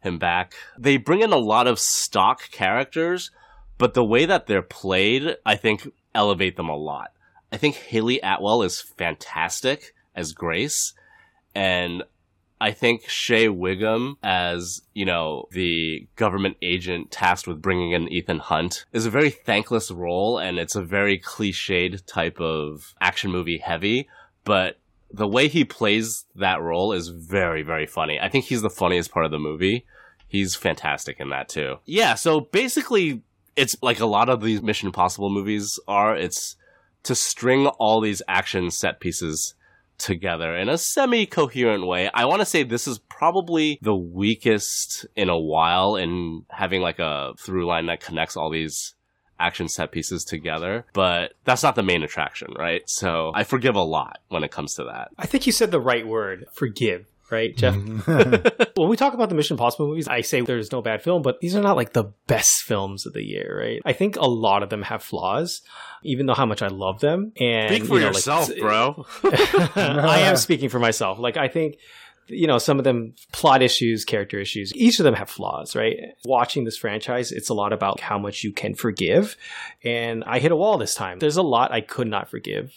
[0.00, 0.54] him back.
[0.78, 3.30] They bring in a lot of stock characters,
[3.78, 7.10] but the way that they're played, I think, elevate them a lot.
[7.52, 10.94] I think Hayley Atwell is fantastic as Grace,
[11.54, 12.02] and
[12.60, 18.38] I think Shea Whigham as, you know, the government agent tasked with bringing in Ethan
[18.38, 23.58] Hunt is a very thankless role and it's a very cliched type of action movie
[23.58, 24.08] heavy,
[24.44, 24.78] but
[25.10, 28.18] the way he plays that role is very, very funny.
[28.18, 29.84] I think he's the funniest part of the movie.
[30.26, 31.76] He's fantastic in that too.
[31.84, 33.22] Yeah, so basically
[33.54, 36.16] it's like a lot of these Mission Impossible movies are.
[36.16, 36.56] It's
[37.06, 39.54] to string all these action set pieces
[39.98, 42.10] together in a semi-coherent way.
[42.12, 46.98] I want to say this is probably the weakest in a while in having like
[46.98, 48.94] a through line that connects all these
[49.38, 52.82] action set pieces together, but that's not the main attraction, right?
[52.86, 55.08] So I forgive a lot when it comes to that.
[55.18, 56.46] I think you said the right word.
[56.52, 57.06] Forgive.
[57.30, 57.74] Right, Jeff?
[57.74, 58.70] Mm-hmm.
[58.80, 61.40] when we talk about the Mission Impossible movies, I say there's no bad film, but
[61.40, 63.80] these are not like the best films of the year, right?
[63.84, 65.62] I think a lot of them have flaws,
[66.04, 67.32] even though how much I love them.
[67.40, 69.06] And Speak for you know, like, yourself, bro.
[69.24, 71.18] I am speaking for myself.
[71.18, 71.78] Like I think
[72.28, 74.72] you know some of them plot issues, character issues.
[74.76, 75.96] Each of them have flaws, right?
[76.24, 79.36] Watching this franchise, it's a lot about how much you can forgive,
[79.82, 81.18] and I hit a wall this time.
[81.18, 82.72] There's a lot I could not forgive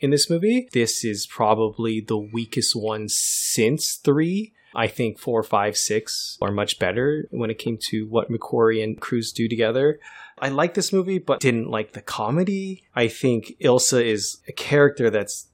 [0.00, 0.68] in this movie.
[0.72, 4.52] This is probably the weakest one since three.
[4.74, 9.00] I think four, five, six are much better when it came to what McQuarrie and
[9.00, 9.98] Cruise do together.
[10.38, 12.84] I like this movie, but didn't like the comedy.
[12.94, 15.48] I think Ilsa is a character that's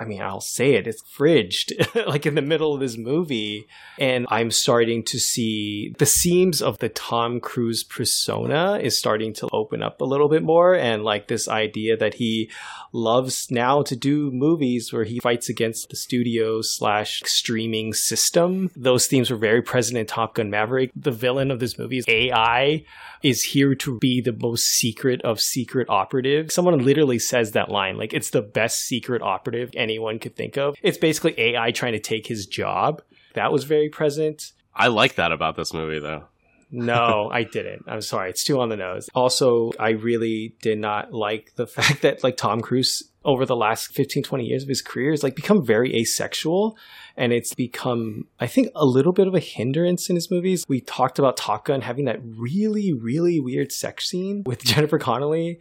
[0.00, 1.72] I mean, I'll say it, it's fridged,
[2.06, 3.66] like in the middle of this movie.
[3.98, 9.48] And I'm starting to see the seams of the Tom Cruise persona is starting to
[9.52, 10.74] open up a little bit more.
[10.74, 12.50] And like this idea that he
[12.94, 18.70] loves now to do movies where he fights against the studio slash streaming system.
[18.74, 20.92] Those themes were very present in Top Gun Maverick.
[20.96, 22.84] The villain of this movie is AI
[23.22, 26.50] is here to be the most secret of secret operative.
[26.50, 30.74] Someone literally says that line, like it's the best secret operative anyone could think of.
[30.82, 33.02] It's basically AI trying to take his job.
[33.34, 34.52] That was very present.
[34.74, 36.24] I like that about this movie, though.
[36.70, 37.84] no, I didn't.
[37.86, 38.30] I'm sorry.
[38.30, 39.08] It's too on the nose.
[39.14, 43.92] Also, I really did not like the fact that like Tom Cruise over the last
[43.94, 46.74] 15 20 years of his career has like become very asexual
[47.18, 50.64] and it's become I think a little bit of a hindrance in his movies.
[50.68, 55.60] We talked about Top Gun having that really really weird sex scene with Jennifer Connelly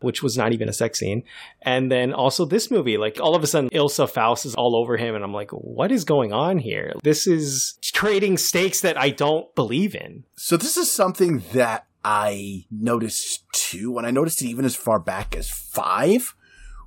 [0.00, 1.22] which was not even a sex scene.
[1.62, 4.96] And then also this movie, like all of a sudden Ilsa Faust is all over
[4.96, 6.94] him and I'm like, what is going on here?
[7.02, 10.24] This is trading stakes that I don't believe in.
[10.36, 14.98] So this is something that I noticed too, and I noticed it even as far
[14.98, 16.34] back as five,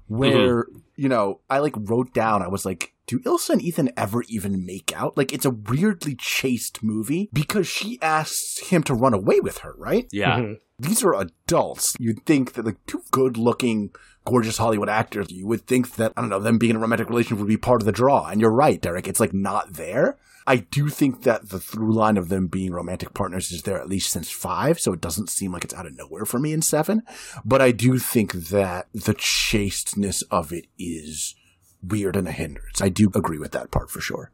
[0.08, 0.80] where, mm-hmm.
[0.95, 4.65] you know, I like wrote down, I was like, do Ilsa and Ethan ever even
[4.65, 5.17] make out?
[5.17, 9.76] Like, it's a weirdly chaste movie because she asks him to run away with her,
[9.78, 10.08] right?
[10.12, 10.38] Yeah.
[10.38, 11.95] Mm-hmm these are adults.
[11.99, 13.91] You'd think that like two good looking,
[14.25, 17.09] gorgeous Hollywood actors, you would think that, I don't know, them being in a romantic
[17.09, 18.27] relationship would be part of the draw.
[18.27, 19.07] And you're right, Derek.
[19.07, 20.17] It's like not there.
[20.47, 23.87] I do think that the through line of them being romantic partners is there at
[23.87, 26.63] least since five, so it doesn't seem like it's out of nowhere for me in
[26.63, 27.03] seven.
[27.45, 31.35] But I do think that the chasteness of it is
[31.83, 32.81] weird and a hindrance.
[32.81, 34.31] I do agree with that part for sure.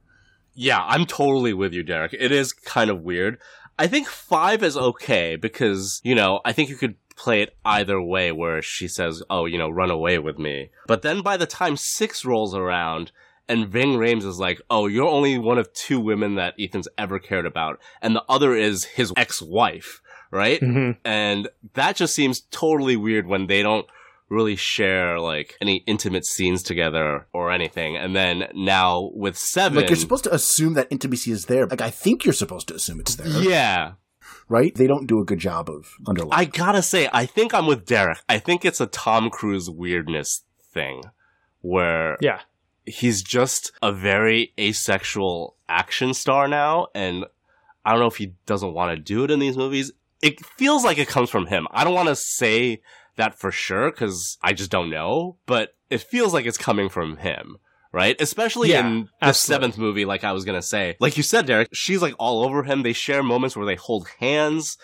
[0.53, 2.13] Yeah, I'm totally with you, Derek.
[2.13, 3.38] It is kind of weird.
[3.80, 8.02] I think five is okay because, you know, I think you could play it either
[8.02, 10.70] way where she says, oh, you know, run away with me.
[10.88, 13.12] But then by the time six rolls around,
[13.50, 17.18] and Ving Rhames is like, oh, you're only one of two women that Ethan's ever
[17.18, 20.60] cared about, and the other is his ex-wife, right?
[20.60, 21.00] Mm-hmm.
[21.06, 23.88] And that just seems totally weird when they don't
[24.30, 27.96] really share like any intimate scenes together or anything.
[27.96, 31.68] And then now with seven, like you're supposed to assume that intimacy is there.
[31.68, 33.28] Like I think you're supposed to assume it's there.
[33.28, 33.94] Yeah.
[34.50, 34.74] Right?
[34.74, 36.34] They don't do a good job of underlying.
[36.34, 38.20] I gotta say, I think I'm with Derek.
[38.30, 41.04] I think it's a Tom Cruise weirdness thing
[41.62, 42.42] where yeah,
[42.86, 47.26] he's just a very asexual action star now, and
[47.84, 49.92] I don't know if he doesn't want to do it in these movies.
[50.22, 51.68] It feels like it comes from him.
[51.72, 52.82] I don't want to say
[53.17, 57.17] that for sure because I just don't know, but it feels like it's coming from
[57.17, 57.58] him.
[57.93, 58.19] Right?
[58.19, 60.97] Especially yeah, in the seventh movie, like I was gonna say.
[60.99, 62.84] Like you said, Derek, she's like all over him.
[62.84, 64.77] They share moments where they hold hands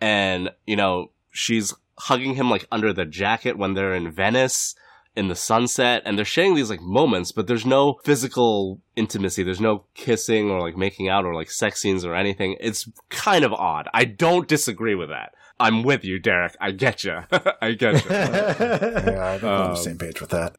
[0.00, 4.74] and, you know, she's hugging him like under the jacket when they're in Venice
[5.14, 9.42] in the sunset and they're sharing these like moments, but there's no physical intimacy.
[9.42, 12.56] There's no kissing or like making out or like sex scenes or anything.
[12.60, 13.88] It's kind of odd.
[13.94, 15.32] I don't disagree with that.
[15.58, 16.56] I'm with you, Derek.
[16.60, 17.20] I get you.
[17.62, 18.10] I get you.
[18.10, 20.56] yeah, I'm um, on the same page with that.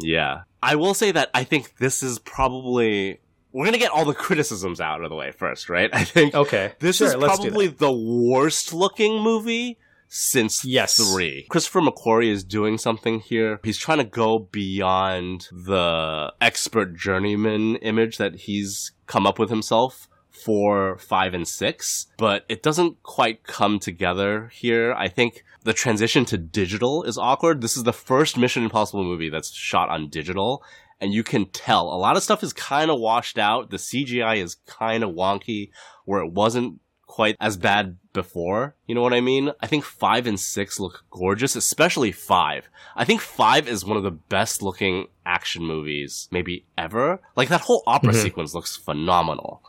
[0.00, 0.42] Yeah.
[0.62, 3.20] I will say that I think this is probably
[3.52, 5.90] we're gonna get all the criticisms out of the way first, right?
[5.92, 6.72] I think okay.
[6.80, 10.96] This sure, is probably the worst looking movie since yes.
[10.96, 11.46] three.
[11.48, 13.60] Christopher McQuarrie is doing something here.
[13.62, 20.08] He's trying to go beyond the expert journeyman image that he's come up with himself
[20.34, 24.92] four, five, and six, but it doesn't quite come together here.
[24.92, 27.60] I think the transition to digital is awkward.
[27.60, 30.62] This is the first Mission Impossible movie that's shot on digital,
[31.00, 33.70] and you can tell a lot of stuff is kind of washed out.
[33.70, 35.70] The CGI is kind of wonky,
[36.04, 38.74] where it wasn't quite as bad before.
[38.86, 39.52] You know what I mean?
[39.60, 42.68] I think five and six look gorgeous, especially five.
[42.96, 47.20] I think five is one of the best looking action movies maybe ever.
[47.36, 48.22] Like that whole opera mm-hmm.
[48.22, 49.62] sequence looks phenomenal.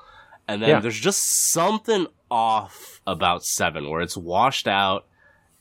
[0.47, 0.79] And then yeah.
[0.79, 5.07] there's just something off about seven where it's washed out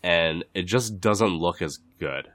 [0.02, 2.28] and it just doesn't look as good.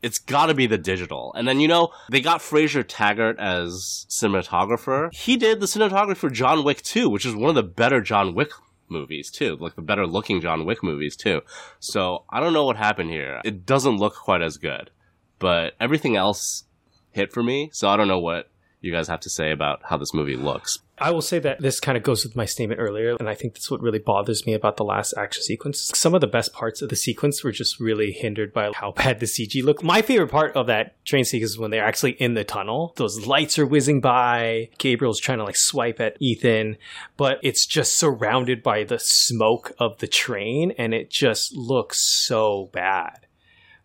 [0.00, 1.32] It's gotta be the digital.
[1.34, 5.12] And then, you know, they got Fraser Taggart as cinematographer.
[5.12, 8.34] He did the cinematography for John Wick 2, which is one of the better John
[8.34, 8.50] Wick
[8.90, 11.42] movies too, like the better looking John Wick movies too.
[11.80, 13.40] So I don't know what happened here.
[13.44, 14.90] It doesn't look quite as good,
[15.38, 16.64] but everything else
[17.10, 17.70] hit for me.
[17.72, 20.78] So I don't know what you guys have to say about how this movie looks.
[21.00, 23.54] I will say that this kind of goes with my statement earlier, and I think
[23.54, 25.90] that's what really bothers me about the last action sequence.
[25.94, 29.20] Some of the best parts of the sequence were just really hindered by how bad
[29.20, 29.82] the CG looked.
[29.82, 32.92] My favorite part of that train sequence is when they're actually in the tunnel.
[32.96, 34.70] Those lights are whizzing by.
[34.78, 36.76] Gabriel's trying to like swipe at Ethan,
[37.16, 42.70] but it's just surrounded by the smoke of the train, and it just looks so
[42.72, 43.27] bad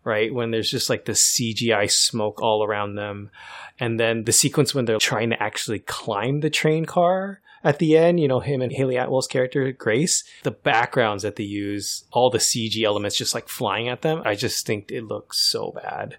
[0.04, 0.32] right?
[0.32, 3.30] When there's just like the CGI smoke all around them.
[3.78, 7.96] And then the sequence when they're trying to actually climb the train car at the
[7.96, 12.28] end, you know, him and Hayley Atwell's character, Grace, the backgrounds that they use, all
[12.28, 16.18] the CG elements just like flying at them, I just think it looks so bad.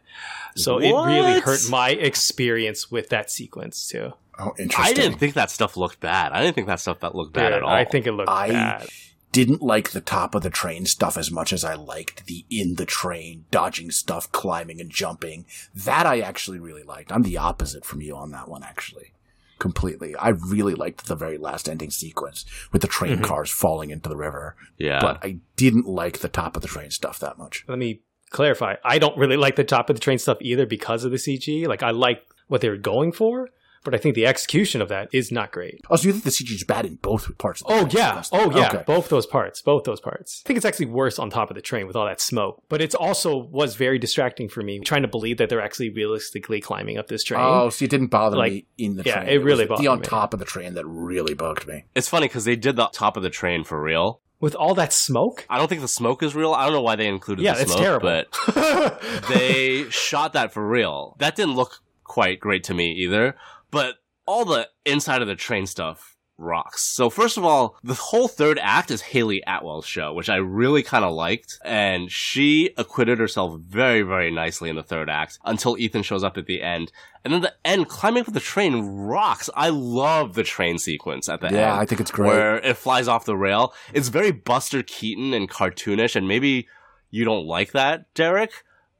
[0.55, 4.13] So it really hurt my experience with that sequence too.
[4.39, 4.85] Oh, interesting.
[4.85, 6.31] I didn't think that stuff looked bad.
[6.31, 7.69] I didn't think that stuff that looked bad Dude, at all.
[7.69, 8.87] I think it looked I bad.
[9.35, 12.75] Didn't like the top of the train stuff as much as I liked the in
[12.75, 15.45] the train dodging stuff, climbing and jumping.
[15.75, 17.11] That I actually really liked.
[17.11, 19.11] I'm the opposite from you on that one, actually.
[19.59, 20.15] Completely.
[20.15, 23.23] I really liked the very last ending sequence with the train Mhm.
[23.25, 25.01] cars falling into the river, yeah.
[25.01, 27.65] but I didn't like the top of the train stuff that much.
[27.67, 28.75] Let me clarify.
[28.85, 31.67] I don't really like the top of the train stuff either because of the CG.
[31.67, 33.49] Like I like what they were going for,
[33.85, 35.79] but I think the execution of that is not great.
[35.89, 37.91] Oh, so you think the CG is bad in both parts of the Oh train
[37.95, 38.21] yeah.
[38.21, 38.39] stuff?
[38.41, 38.67] Oh yeah.
[38.67, 38.83] Okay.
[38.85, 39.61] Both those parts.
[39.61, 40.41] Both those parts.
[40.43, 42.61] I think it's actually worse on top of the train with all that smoke.
[42.67, 46.59] But it's also was very distracting for me trying to believe that they're actually realistically
[46.59, 47.39] climbing up this train.
[47.41, 49.29] Oh, so it didn't bother Like, me in the yeah, train.
[49.29, 50.05] it really was bothered the on me.
[50.05, 51.85] top of the train that really bugged me.
[51.95, 54.19] it's funny because they did the top of the train for real.
[54.39, 55.45] with all that smoke?
[55.49, 56.53] I don't think the smoke is real.
[56.53, 58.05] I don't know why they included Yeah, the it's terrible.
[58.07, 58.27] but
[59.29, 61.15] they shot that for real.
[61.19, 63.35] That didn't look quite great to me either.
[63.71, 66.81] But all the inside of the train stuff rocks.
[66.81, 70.83] So first of all, the whole third act is Hayley Atwell's show, which I really
[70.83, 71.59] kind of liked.
[71.63, 76.37] And she acquitted herself very, very nicely in the third act until Ethan shows up
[76.37, 76.91] at the end.
[77.23, 79.49] And then the end, climbing up the train rocks.
[79.55, 82.27] I love the train sequence at the end Yeah, I think it's great.
[82.27, 83.73] where it flies off the rail.
[83.93, 86.67] It's very Buster Keaton and cartoonish, and maybe
[87.09, 88.51] you don't like that, Derek,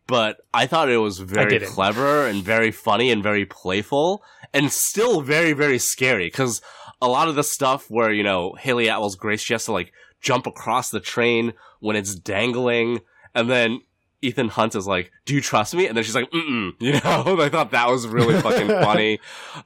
[0.08, 4.23] but I thought it was very clever and very funny and very playful,
[4.56, 6.62] and still very, very scary because
[7.02, 9.91] a lot of the stuff where, you know, Hayley Atwell's Grace, she has to like
[10.22, 13.02] jump across the train when it's dangling,
[13.36, 13.82] and then
[14.22, 17.38] Ethan Hunt is like, "Do you trust me?" And then she's like, "Mm," you know.
[17.41, 19.20] I thought that was really fucking funny.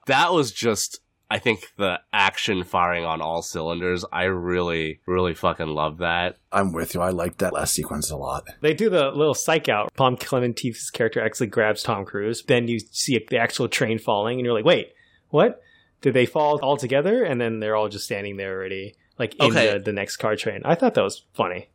[0.07, 4.03] That was just, I think, the action firing on all cylinders.
[4.11, 6.37] I really, really fucking love that.
[6.51, 7.01] I'm with you.
[7.01, 8.45] I liked that last sequence a lot.
[8.61, 9.93] They do the little psych out.
[9.95, 12.43] Pom Klementieff's character actually grabs Tom Cruise.
[12.43, 14.93] Then you see the actual train falling, and you're like, wait,
[15.29, 15.61] what?
[16.01, 17.23] Did they fall all together?
[17.23, 19.73] And then they're all just standing there already, like in Okay.
[19.73, 20.61] the, the next car train.
[20.65, 21.69] I thought that was funny.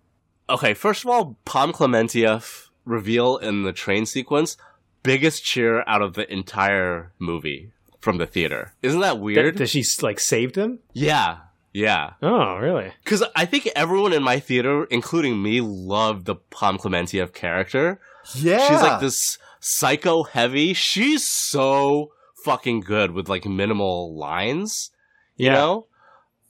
[0.48, 4.56] Okay, first of all, Pom Klementieff reveal in the train sequence,
[5.02, 7.70] biggest cheer out of the entire movie
[8.04, 8.72] from the theater.
[8.82, 9.56] Isn't that weird?
[9.56, 10.78] Does she like save them?
[10.92, 11.38] yeah,
[11.72, 12.12] yeah.
[12.22, 12.92] Oh, really?
[13.02, 17.98] Because I think everyone in my theater, including me, loved the Pom Klementieff character.
[18.36, 18.58] Yeah.
[18.68, 20.72] She's like this psycho heavy.
[20.74, 22.12] She's so
[22.44, 24.90] fucking good with like minimal lines.
[25.36, 25.54] You Yeah.
[25.54, 25.86] know?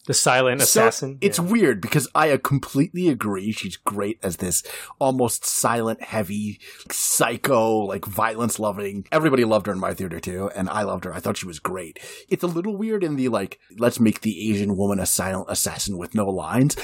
[0.06, 1.18] The silent So, assassin.
[1.22, 1.44] It's Yeah.
[1.46, 3.52] weird because I uh, completely agree.
[3.52, 4.62] She's great as this
[4.98, 9.06] almost silent, heavy, psycho, like violence loving.
[9.10, 11.14] Everybody loved her in my theater too, and I loved her.
[11.14, 11.98] I thought she was great.
[12.28, 15.96] It's a little weird in the like, let's make the Asian woman a silent assassin
[15.96, 16.76] with no lines.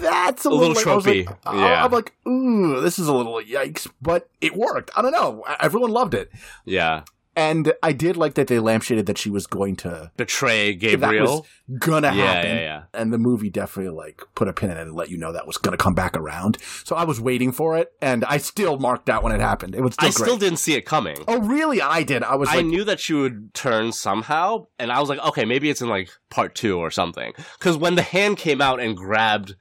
[0.00, 1.84] That's a, A little like, I like- tropey, I- yeah.
[1.84, 4.90] I'm like, ooh, this is a little yikes, but it worked.
[4.96, 5.44] I don't know.
[5.60, 6.30] Everyone loved it.
[6.64, 7.02] Yeah.
[7.36, 11.46] And I did like that they lampshaded that she was going to Betray that Gabriel.
[11.68, 12.56] was gonna Yeah, happen.
[12.56, 12.82] yeah, yeah.
[12.94, 15.46] And the movie definitely like put a pin in it and let you know that
[15.46, 16.56] was gonna come back around.
[16.84, 19.74] So I was waiting for it, and I still marked out when it happened.
[19.74, 20.24] It was still I great.
[20.26, 21.16] still didn't see it coming.
[21.28, 21.82] oh, really?
[21.82, 22.22] I did.
[22.22, 25.44] I was I like, knew that she would turn somehow, and I was like, okay,
[25.44, 27.32] maybe it's in like part two or something.
[27.58, 29.56] Because when the hand came out and grabbed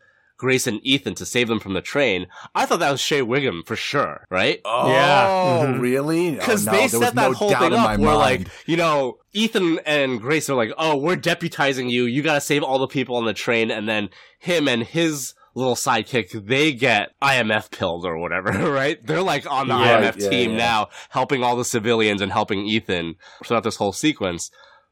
[0.46, 3.64] Grace and Ethan to save them from the train, I thought that was Shea Whigham
[3.66, 4.62] for sure, right?
[4.64, 5.66] oh, Yeah.
[5.66, 5.80] Mhm.
[5.80, 6.32] really?
[6.36, 8.78] Because oh, no, they set that no whole thing in my up where, like, you
[8.78, 12.06] know, Ethan and Grace are like, oh, we're deputizing you.
[12.06, 13.72] You gotta save all the people on the train.
[13.72, 18.98] And then him and his little sidekick, they get IMF pills or whatever, right?
[19.06, 20.58] They're like on the Right, IMF yeah, team yeah.
[20.58, 24.52] now, helping all the civilians and helping Ethan throughout this whole sequence.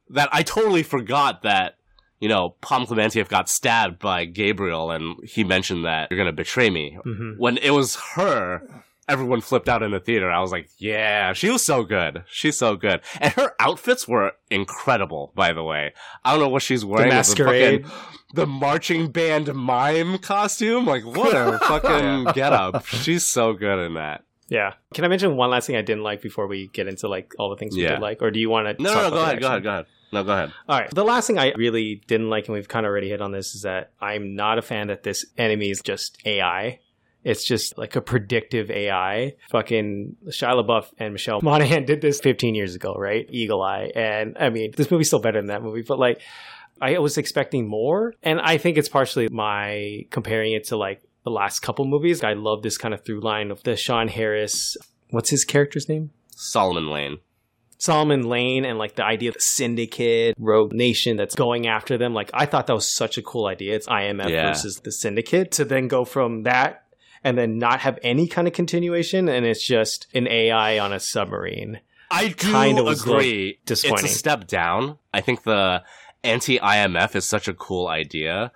[0.10, 1.76] That I totally forgot that,
[2.24, 6.70] you know, Pom Klementieff got stabbed by Gabriel and he mentioned that you're gonna betray
[6.70, 6.98] me.
[7.06, 7.38] Mhm.
[7.38, 8.62] When it was her,
[9.10, 10.32] everyone flipped out in the theater.
[10.32, 12.24] I was like, yeah, she was so good.
[12.28, 13.02] She's so good.
[13.20, 15.94] And her outfits were incredible, by the way.
[16.24, 17.10] I don't know what she's wearing.
[17.10, 17.86] The masquerade.
[17.86, 18.00] fucking-
[18.36, 20.86] the marching band mime costume.
[20.86, 22.84] Like, what a fucking get up.
[22.88, 24.24] She's so good in that.
[24.50, 24.74] Yeah.
[24.94, 27.50] Can I mention one last thing I didn't like before we get into like all
[27.52, 27.90] the things we Yeah.
[27.96, 28.82] did like, or do you want to?
[28.84, 29.86] No, no, no, go ahead, go ahead, go ahead.
[30.13, 30.54] No, go ahead.
[30.67, 30.89] All right.
[30.93, 33.56] The last thing I really didn't like, and we've kind of already hit on this,
[33.56, 36.79] is that I'm not a fan that this enemy is just AI.
[37.23, 39.33] It's just like a predictive AI.
[39.50, 43.25] Fucking Shia LaBeouf and Michelle Monaghan did this 15 years ago, right?
[43.29, 43.92] Eagle Eye.
[43.96, 46.21] And I mean, this movie's still better than that movie, but like,
[46.81, 48.13] I was expecting more.
[48.23, 52.23] And I think it's partially my comparing it to like the last couple movies.
[52.23, 54.75] I love this kind of through line of the Sean Harris
[55.13, 56.10] what's his character's name?
[56.35, 57.19] Solomon Lane.
[57.84, 62.13] Solomon Lane and like the idea of the syndicate, rogue nation that's going after them.
[62.13, 63.75] Like I thought that was such a cool idea.
[63.75, 64.48] It's IMF Yeah.
[64.48, 66.86] versus the syndicate to then go from that
[67.25, 71.00] and then not have any kind of continuation and it's just an AI on a
[71.00, 71.81] submarine.
[72.10, 73.60] I do Kinda agree.
[73.65, 74.06] disappointing.
[74.06, 74.98] It's a step down.
[75.13, 75.84] I think the
[76.23, 78.52] anti-IMF is such a cool idea.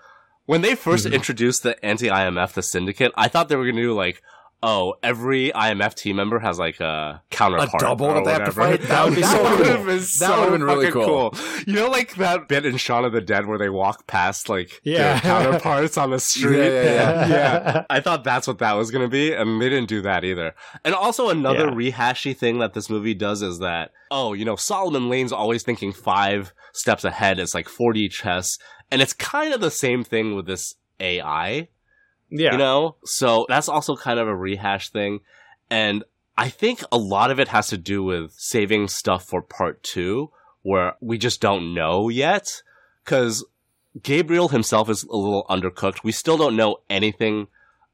[0.46, 1.14] When they 1st Mhm.
[1.14, 4.22] introduced the anti-IMF, the syndicate, I thought they were going to do like,
[4.64, 7.82] oh, every IMF team member has like a counterpart.
[7.82, 8.82] A double that they have to fight?
[8.88, 9.86] That would be That so would cool.
[9.96, 11.34] That so would've been really fucking cool.
[11.68, 14.82] You know, like that bit in Shaun of the Dead where they walk past like
[14.84, 15.20] Yeah.
[15.20, 16.58] their counterparts on the street.
[16.58, 17.84] Yeah, yeah, yeah.
[17.90, 20.56] I thought that's what that was going to be, and they didn't do that either.
[20.84, 21.92] And also another Yeah.
[21.92, 25.94] rehashy thing that this movie does is that, oh, you know, Solomon Lane's always thinking
[25.94, 27.40] five steps ahead.
[27.40, 28.58] It's like 4D chess.
[28.90, 31.68] And it's kind of the same thing with this AI,
[32.30, 32.52] yeah.
[32.52, 32.96] you know?
[33.06, 35.20] So that's also kind of a rehash thing.
[35.70, 36.04] And
[36.38, 40.32] I think a lot of it has to do with saving stuff for part two,
[40.62, 42.62] where we just don't know yet.
[43.06, 43.46] Cause
[44.04, 46.04] Gabriel himself is a little undercooked.
[46.04, 47.48] We still don't know anything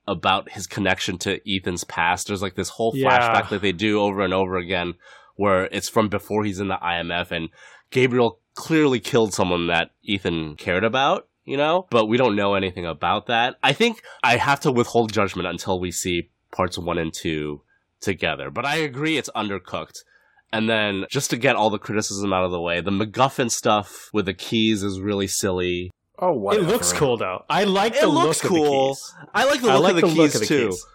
[0.07, 2.27] about his connection to Ethan's past.
[2.27, 3.09] There's like this whole Yeah.
[3.09, 4.95] flashback that they do over and over again
[5.35, 7.49] where it's from before he's in the IMF and
[7.89, 12.85] Gabriel clearly killed someone that Ethan cared about, you know, but we don't know anything
[12.85, 13.55] about that.
[13.63, 17.61] I think I have to withhold judgment until we see parts one and two
[17.99, 20.03] together, but I agree it's undercooked.
[20.51, 24.09] And then just to get all the criticism out of the way, the MacGuffin stuff
[24.13, 25.89] with the keys is really silly.
[26.19, 26.51] Oh, wow.
[26.51, 27.43] It looks cool though.
[27.49, 28.91] I like It the looks look cool.
[28.91, 29.13] of the keys.
[29.33, 30.67] I like the I look like of the the keys look of the too.
[30.69, 30.85] keys.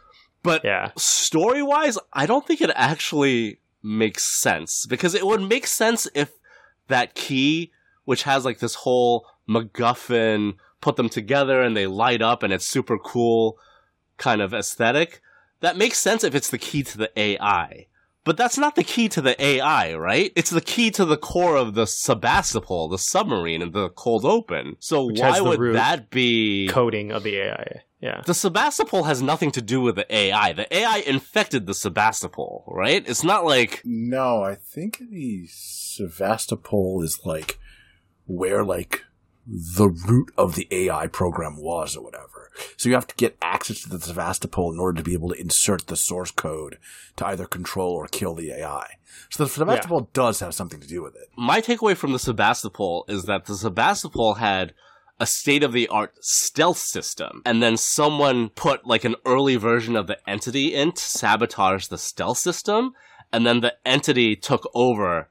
[0.45, 0.93] But Yeah.
[0.97, 6.31] story wise, I don't think it actually makes sense because it would make sense if
[6.87, 7.73] that key,
[8.05, 12.69] which has like this whole MacGuffin, put them together and they light up and it's
[12.69, 13.59] super cool
[14.17, 15.21] kind of aesthetic.
[15.61, 17.87] That makes sense if it's the key to the AI.
[18.25, 20.33] But that's not the key to the AI, right?
[20.37, 24.77] It's the key to the core of the Sebastopol, the submarine, and the cold open.
[24.81, 26.69] So Which why would that be?
[26.69, 27.83] Coding of the AI.
[28.01, 28.21] Yeah.
[28.27, 30.53] The Sebastopol has nothing to do with the AI.
[30.53, 33.03] The AI infected the Sebastopol, right?
[33.09, 37.59] It's not like No, I think the Sevastopol is like
[38.27, 39.05] where like
[39.51, 42.51] the root of the AI program was or whatever.
[42.77, 45.41] So you have to get access to the Sevastopol in order to be able to
[45.41, 46.79] insert the source code
[47.17, 48.87] to either control or kill the AI.
[49.31, 51.29] So the Sevastopol does have something to do with it.
[51.37, 54.75] my takeaway from the Sebastopol is that the Sebastopol had
[55.21, 59.97] a state of the art stealth system, and then someone put like an early version
[59.97, 62.93] of the entity in to sabotage the stealth system,
[63.33, 65.29] and then the entity took over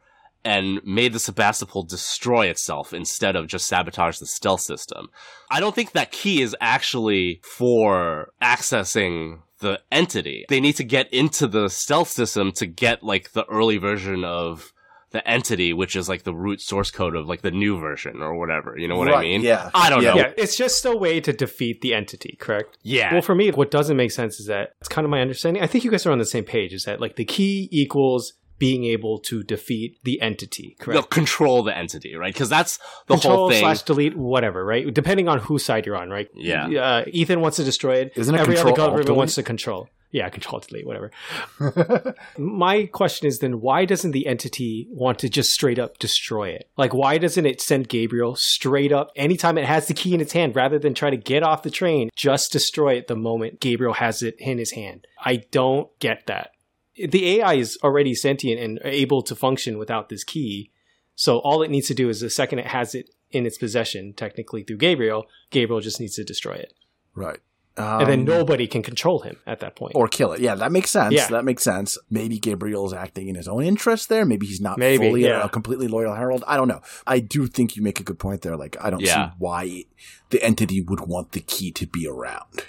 [0.47, 5.09] and made the Sebastopol destroy itself instead of just sabotage the stealth system.
[5.51, 10.45] I don't think that key is actually for accessing the entity.
[10.49, 14.71] They need to get into the stealth system to get like the early version of
[15.11, 18.37] the entity, which is like the root source code of like the new version or
[18.37, 18.75] whatever.
[18.77, 19.41] You know what I mean?
[19.41, 19.69] yeah.
[19.73, 20.09] I don't Yeah.
[20.13, 20.17] know.
[20.17, 22.77] Yeah, it's just a way to defeat the entity, correct?
[22.83, 23.13] Yeah.
[23.13, 25.63] Well, for me, what doesn't make sense is that it's kind of my understanding.
[25.63, 26.73] I think you guys are on the same page.
[26.73, 30.95] Is that like the key equals being able to defeat the entity, correct?
[30.95, 31.11] No, correct?
[31.11, 32.33] control the entity, right?
[32.33, 32.77] Because that's
[33.07, 33.61] the Control whole thing.
[33.61, 34.93] slash delete, whatever, right?
[34.93, 36.27] Depending on whose side you're on, right?
[36.33, 36.67] Yeah.
[36.67, 38.13] Uh, Ethan wants to destroy it.
[38.15, 39.89] Isn't it Every control, other alt, government wants to control.
[40.09, 41.11] Yeah, control delete, whatever.
[42.37, 46.69] My question is then why doesn't the entity want to just straight up destroy it?
[46.77, 50.31] Like why doesn't it send Gabriel straight up anytime it has the key in its
[50.31, 53.93] hand rather than try to get off the train, just destroy it the moment Gabriel
[53.93, 55.05] has it in his hand?
[55.19, 56.51] I don't get that.
[56.97, 60.71] The AI is already sentient and able to function without this key.
[61.15, 64.13] So all it needs to do is the second it has it in its possession,
[64.13, 66.73] technically through Gabriel, Gabriel just needs to destroy it.
[67.13, 67.39] Right.
[67.75, 69.93] and then Um, nobody can control him at that point.
[69.95, 70.39] or kill it.
[70.39, 71.13] Yeah, that makes sense.
[71.13, 71.27] Yeah.
[71.27, 71.95] That makes sense.
[72.09, 74.25] Maybe Gabriel's acting in his own interest there.
[74.25, 75.43] Maybe he's not Maybe, fully yeah.
[75.43, 76.43] a completely loyal herald.
[76.47, 76.81] I don't know.
[77.05, 78.55] I do think you make a good point there.
[78.57, 79.29] Like, I don't Yeah.
[79.29, 79.83] see why
[80.31, 82.63] the entity would want the key to be around.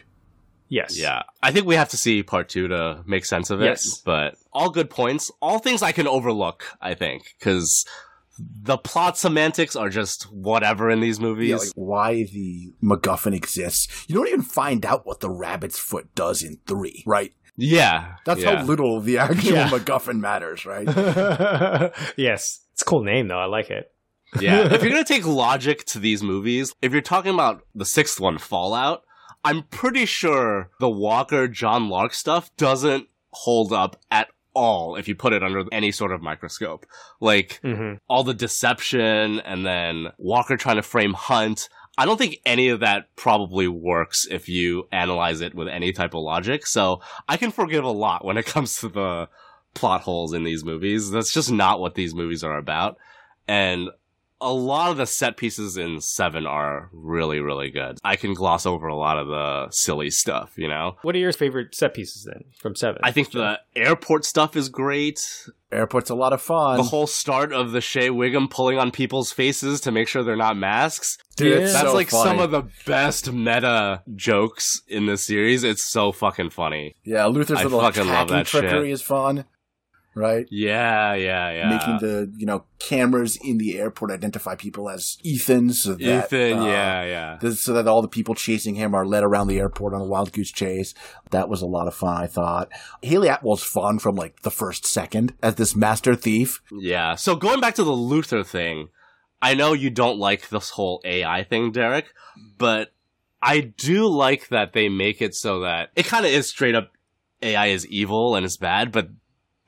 [0.69, 0.99] Yes.
[0.99, 1.23] Yeah.
[1.43, 3.67] I think we have to see part two to make sense of it.
[3.67, 4.01] Yes.
[4.05, 5.31] But all good points.
[5.41, 7.35] All things I can overlook, I think.
[7.39, 7.85] Because
[8.39, 11.51] the plot semantics are just whatever in these movies.
[11.51, 14.05] Yeah, like why the MacGuffin exists.
[14.09, 17.33] You don't even find out what the rabbit's foot does in three, right?
[17.57, 18.15] yeah.
[18.25, 18.57] That's yeah.
[18.57, 19.69] how little the actual Yeah.
[19.69, 20.87] MacGuffin matters, right?
[22.17, 22.61] yes.
[22.73, 23.41] It's a cool name though.
[23.41, 23.91] I like it.
[24.41, 24.61] yeah.
[24.73, 28.21] If you're going to take logic to these movies, if you're talking about the sixth
[28.21, 29.03] one, Fallout,
[29.45, 35.15] I'm pretty sure the Walker John Lark stuff doesn't hold up at all if you
[35.15, 36.87] put it under any sort of microscope.
[37.21, 41.69] Like, hmm all the deception and then Walker trying to frame Hunt.
[41.97, 46.15] I don't think any of that probably works if you analyze it with any type
[46.15, 46.67] of logic.
[46.67, 49.29] So I can forgive a lot when it comes to the
[49.75, 51.11] plot holes in these movies.
[51.11, 52.99] That's just not what these movies are about.
[53.47, 53.91] And
[54.41, 57.99] a lot of the set pieces in Seven are really, really good.
[58.05, 60.97] I can gloss over a lot of the silly stuff, you know?
[61.03, 63.01] What are your favorite set pieces then from Seven?
[63.03, 65.21] I think the airport stuff is great.
[65.71, 66.79] Airport's a lot of fun.
[66.79, 70.35] The whole start of the Shea Whigham pulling on people's faces to make sure they're
[70.37, 71.19] not masks.
[71.37, 72.31] Dude, it's That's so like funny.
[72.31, 75.65] some of the best meta jokes in this series.
[75.65, 76.95] It's so fucking funny.
[77.05, 78.93] Yeah, Luther's I little fucking love that trickery shit.
[78.93, 79.45] is fun,
[80.19, 80.47] right?
[80.51, 81.71] Yeah, yeah, yeah.
[81.71, 86.59] Making the you know cameras in the airport identify people as Ethan, so that Ethan,
[86.59, 87.51] uh, yeah, yeah.
[87.51, 90.33] so that all the people chasing him are led around the airport on a wild
[90.33, 90.95] goose chase.
[91.31, 92.69] That was a lot of fun, I thought.
[93.03, 96.61] Hayley Atwell's fun from like the first second as this master thief.
[96.73, 97.15] Yeah.
[97.15, 98.89] So going back to the Luther thing,
[99.41, 102.07] I know you don't like this whole AI thing, Derek,
[102.59, 102.93] but
[103.41, 106.91] I do like that they make it so that it kind of is straight up
[107.41, 109.09] AI is evil and it's bad, but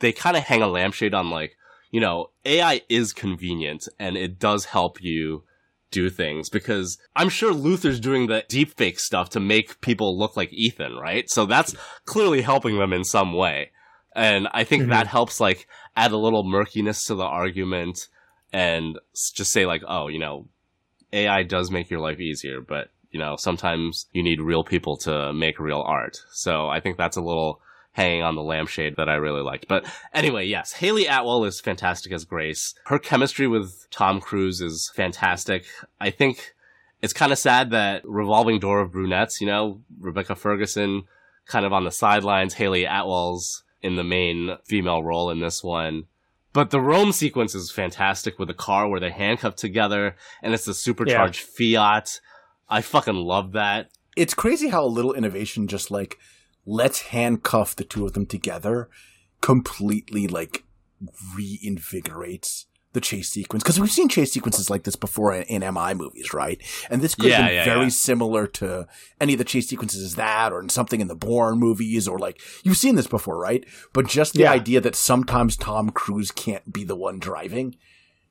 [0.01, 1.57] they kind of hang a lampshade on like,
[1.91, 5.45] you know, AI is convenient and it does help you
[5.91, 10.53] do things because I'm sure Luther's doing the deepfake stuff to make people look like
[10.53, 11.29] Ethan, right?
[11.29, 11.75] So that's
[12.05, 13.71] clearly helping them in some way.
[14.15, 14.91] And I think Mhm.
[14.91, 18.09] that helps like add a little murkiness to the argument
[18.53, 18.99] and
[19.35, 20.47] just say like, oh, you know,
[21.13, 25.33] AI does make your life easier, but you know, sometimes you need real people to
[25.33, 26.19] make real art.
[26.31, 27.61] So I think that's a little
[27.93, 29.67] hanging on the lampshade that I really liked.
[29.69, 29.85] But
[30.15, 32.75] anyway, yes, Hayley Atwell is fantastic as Grace.
[32.87, 35.65] Her chemistry with Tom Cruise is fantastic.
[36.01, 36.55] I think
[37.03, 41.05] it's kind of sad that revolving door of brunettes, you know, Rebecca Ferguson
[41.47, 46.05] kind of on the sidelines, Hayley Atwell's in the main female role in this one.
[46.53, 50.65] But the Rome sequence is fantastic with the car where they handcuff together and it's
[50.65, 52.21] the supercharged Fiat.
[52.69, 53.91] I fucking love that.
[54.17, 56.19] It's crazy how a little innovation just like
[56.67, 58.89] let's handcuff the two of them together
[59.41, 60.65] completely like
[61.37, 65.95] reinvigorates the chase sequence because we've seen chase sequences like this before in, in MI
[65.95, 66.61] movies, right?
[66.91, 67.89] And this could Yeah, have been yeah, very yeah.
[67.89, 68.89] similar to
[69.21, 72.19] any of the chase sequences as that, or in something in the Bourne movies, or
[72.19, 73.65] like you've seen this before, right?
[73.93, 77.77] But just the idea that sometimes Tom Cruise can't be the one driving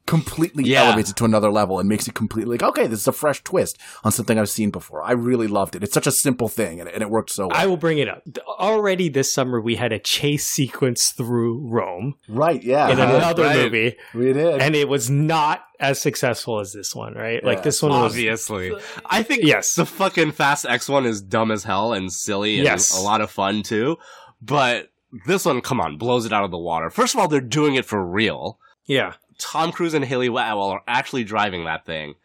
[0.10, 0.86] completely Yeah.
[0.86, 3.44] elevates it to another level and makes it completely like okay this is a fresh
[3.44, 6.80] twist on something i've seen before i really loved it it's such a simple thing
[6.80, 8.24] and, and it worked so well I will bring it up.
[8.48, 13.16] Already this summer, we had a chase sequence through Rome right yeah in uh-huh.
[13.18, 13.56] another right.
[13.58, 17.40] movie, we did and it was not as successful as this one, right?
[17.42, 18.12] Yeah, like this one was.
[18.12, 18.74] Obviously.
[19.06, 19.76] I think Yes.
[19.76, 22.98] the fucking Fast X one is dumb as hell and silly and Yes.
[22.98, 23.98] a lot of fun too.
[24.42, 24.90] But
[25.26, 26.90] this one, come on, blows it out of the water.
[26.90, 28.60] First of all, they're doing it for real.
[28.86, 29.14] Yeah.
[29.40, 32.16] Tom Cruise and Hayley Atwell are actually driving that thing.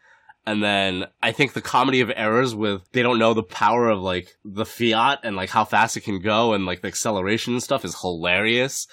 [0.45, 3.99] And then I think the comedy of errors with they don't know the power of
[3.99, 7.63] like the Fiat and like how fast it can go and like the acceleration and
[7.63, 8.87] stuff is hilarious.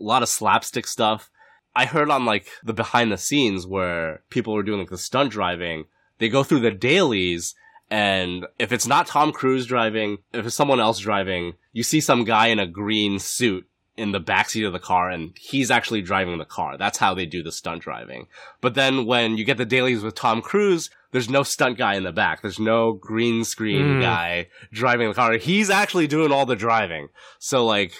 [0.00, 1.30] A lot of slapstick stuff.
[1.76, 5.30] I heard on like the behind the scenes where people were doing like the stunt
[5.30, 5.84] driving,
[6.18, 7.54] they go through the dailies
[7.88, 12.24] and if it's not Tom Cruise driving, if it's someone else driving, you see some
[12.24, 16.36] guy in a green suit in the backseat of the car and he's actually driving
[16.38, 16.76] the car.
[16.76, 18.26] That's how they do the stunt driving.
[18.60, 22.04] But then when you get the dailies with Tom Cruise, there's no stunt guy in
[22.04, 22.42] the back.
[22.42, 24.02] There's no green screen Mm.
[24.02, 25.32] guy driving the car.
[25.38, 27.08] He's actually doing all the driving.
[27.38, 27.92] So like,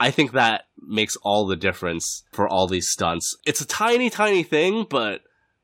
[0.00, 3.36] I think that makes all the difference for all these stunts.
[3.46, 5.20] It's a tiny, tiny thing, but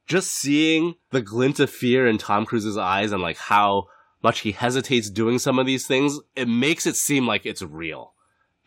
[0.07, 3.89] just seeing the glint of fear in Tom Cruise's eyes and like how
[4.23, 8.13] much he hesitates doing some of these things, it makes it seem like it's real.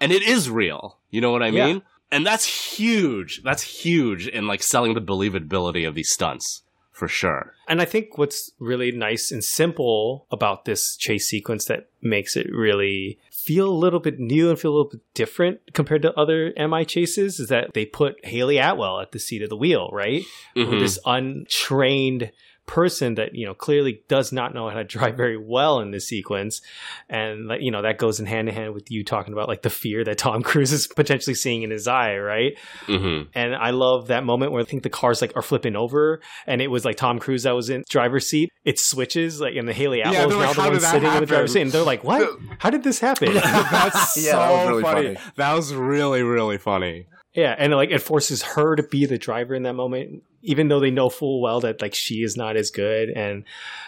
[0.03, 0.99] And it is real.
[1.09, 1.75] You know what I mean?
[1.77, 1.81] Yeah.
[2.11, 3.41] And that's huge.
[3.43, 7.55] That's huge in like selling the believability of these stunts for sure.
[7.67, 12.47] And I think what's really nice and simple about this chase sequence that makes it
[12.51, 16.53] really feel a little bit new and feel a little bit different compared to other
[16.55, 20.21] MI chases is that they put Hayley Atwell at the seat of the wheel, right?
[20.55, 20.69] Mhm.
[20.69, 22.31] With this untrained
[22.65, 26.07] person that you know clearly does not know how to drive very well in this
[26.07, 26.61] sequence
[27.09, 29.69] and you know that goes in hand in hand with you talking about like the
[29.69, 32.53] fear that tom cruise is potentially seeing in his eye right
[32.87, 33.27] Mhm.
[33.33, 36.61] and I love that moment where I think the cars like are flipping over, and
[36.61, 38.49] it was like Tom Cruise that was in driver's seat.
[38.65, 40.73] It switches like, and the Hayley Yeah, Atwell is they're now like, the "How one
[40.73, 42.37] did that sitting in the driver's seat, and they're like, "What?
[42.59, 45.15] How did this happen?" That's Yeah, so that really funny.
[45.15, 45.31] funny.
[45.37, 47.07] That was really, really funny.
[47.33, 50.79] yeah, and like it forces her to be the driver in that moment, even though
[50.79, 53.09] they know full well that like she is not as good.
[53.09, 53.43] And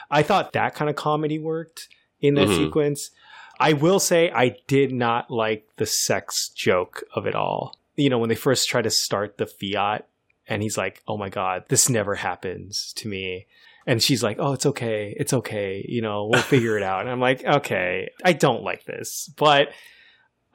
[0.10, 1.88] I thought that kind of comedy worked
[2.22, 2.56] in that Mhm.
[2.56, 3.12] sequence.
[3.60, 7.76] I will say I did not like the sex joke of it all.
[7.96, 10.08] You know, when they first try to start the Fiat
[10.48, 13.46] and he's like, "Oh my god, this never happens to me."
[13.88, 15.14] And she's like, "Oh, it's okay.
[15.18, 15.86] It's okay.
[15.88, 19.70] You know, we'll figure it out." And I'm like, "Okay, I don't like this." But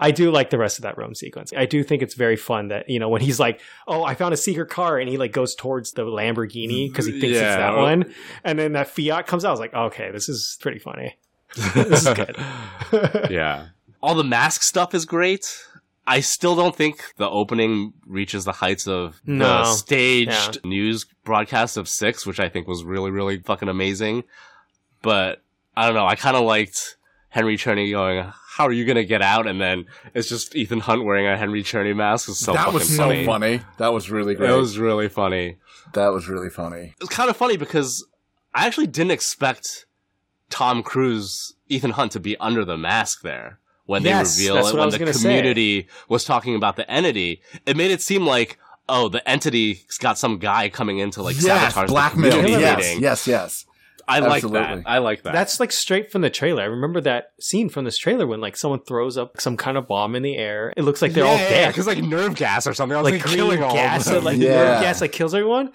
[0.01, 1.53] I do like the rest of that Rome sequence.
[1.57, 4.33] I do think it's very fun that, you know, when he's like, oh, I found
[4.35, 7.49] a secret car and he like goes towards the Lamborghini because he thinks Yeah.
[7.53, 8.13] it's that one.
[8.43, 9.49] And then that Fiat comes out.
[9.49, 11.17] I was like, okay, this is pretty funny.
[11.75, 12.37] This is good.
[13.31, 13.67] yeah.
[14.03, 15.55] All the mask stuff is great.
[16.07, 19.45] I still don't think the opening reaches the heights of No.
[19.45, 24.25] the staged news broadcast of Six, which I think was really, really fucking amazing.
[25.03, 25.43] But
[25.77, 26.07] I don't know.
[26.07, 26.97] I kind of liked
[27.29, 31.05] Henry Czerny going, "How are you gonna get out?" And then it's just Ethan Hunt
[31.05, 32.29] wearing a Henry Czerny mask.
[32.29, 33.25] It's so that was so funny.
[33.27, 33.61] funny.
[33.79, 34.51] That was really great.
[34.51, 35.57] It was really funny.
[35.95, 36.95] that was really funny.
[37.01, 38.07] It's kind of funny because
[38.55, 39.87] I actually didn't expect
[40.51, 44.75] Tom Cruise, Ethan Hunt to be under the mask there when Yes, they reveal it.
[44.75, 45.23] When the gonna say.
[45.23, 48.59] community was talking about the entity, it made it seem like,
[48.89, 52.31] oh, the entity's got some guy coming in to like yes, sabotage blackmail.
[52.33, 53.01] the community Yes, meeting.
[53.03, 53.67] yes, yes.
[54.11, 54.61] I like absolutely.
[54.83, 54.83] that.
[54.87, 55.33] I like that.
[55.33, 56.63] That's like straight from the trailer.
[56.63, 59.87] I remember that scene from this trailer when like someone throws up some kind of
[59.87, 60.73] bomb in the air.
[60.77, 61.69] It looks like they're all dead.
[61.69, 62.97] because like nerve gas or something.
[62.97, 64.25] I was like like, green killing all gas, of them.
[64.25, 64.55] that, like Yeah.
[64.57, 65.73] nerve gas, like kills everyone.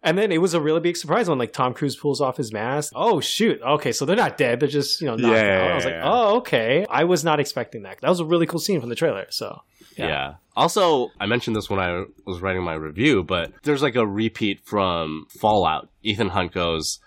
[0.00, 2.52] And then it was a really big surprise when like Tom Cruise pulls off his
[2.52, 2.92] mask.
[2.94, 3.60] Oh shoot!
[3.60, 5.70] Okay, so they're not dead; they're just you know knocked Yeah, out.
[5.72, 6.86] I was like, oh okay.
[6.88, 8.00] I was not expecting that.
[8.00, 9.26] That was a really cool scene from the trailer.
[9.30, 9.60] So
[9.96, 10.06] Yeah.
[10.06, 10.34] Yeah.
[10.54, 14.60] Also, I mentioned this when I was writing my review, but there's like a repeat
[14.64, 15.88] from Fallout.
[16.02, 17.00] Ethan Hunt goes,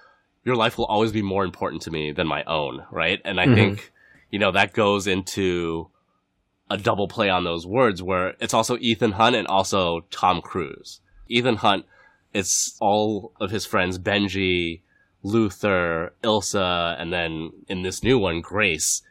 [0.43, 3.21] Your life will always be more important to me than my own, right?
[3.23, 3.53] And I Mhm.
[3.53, 3.91] think,
[4.31, 5.89] you know, that goes into
[6.69, 11.01] a double play on those words where it's also Ethan Hunt and also Tom Cruise.
[11.27, 11.85] Ethan Hunt,
[12.33, 14.81] it's all of his friends, Benji,
[15.21, 19.01] Luther, Ilsa, and then in this new one, Grace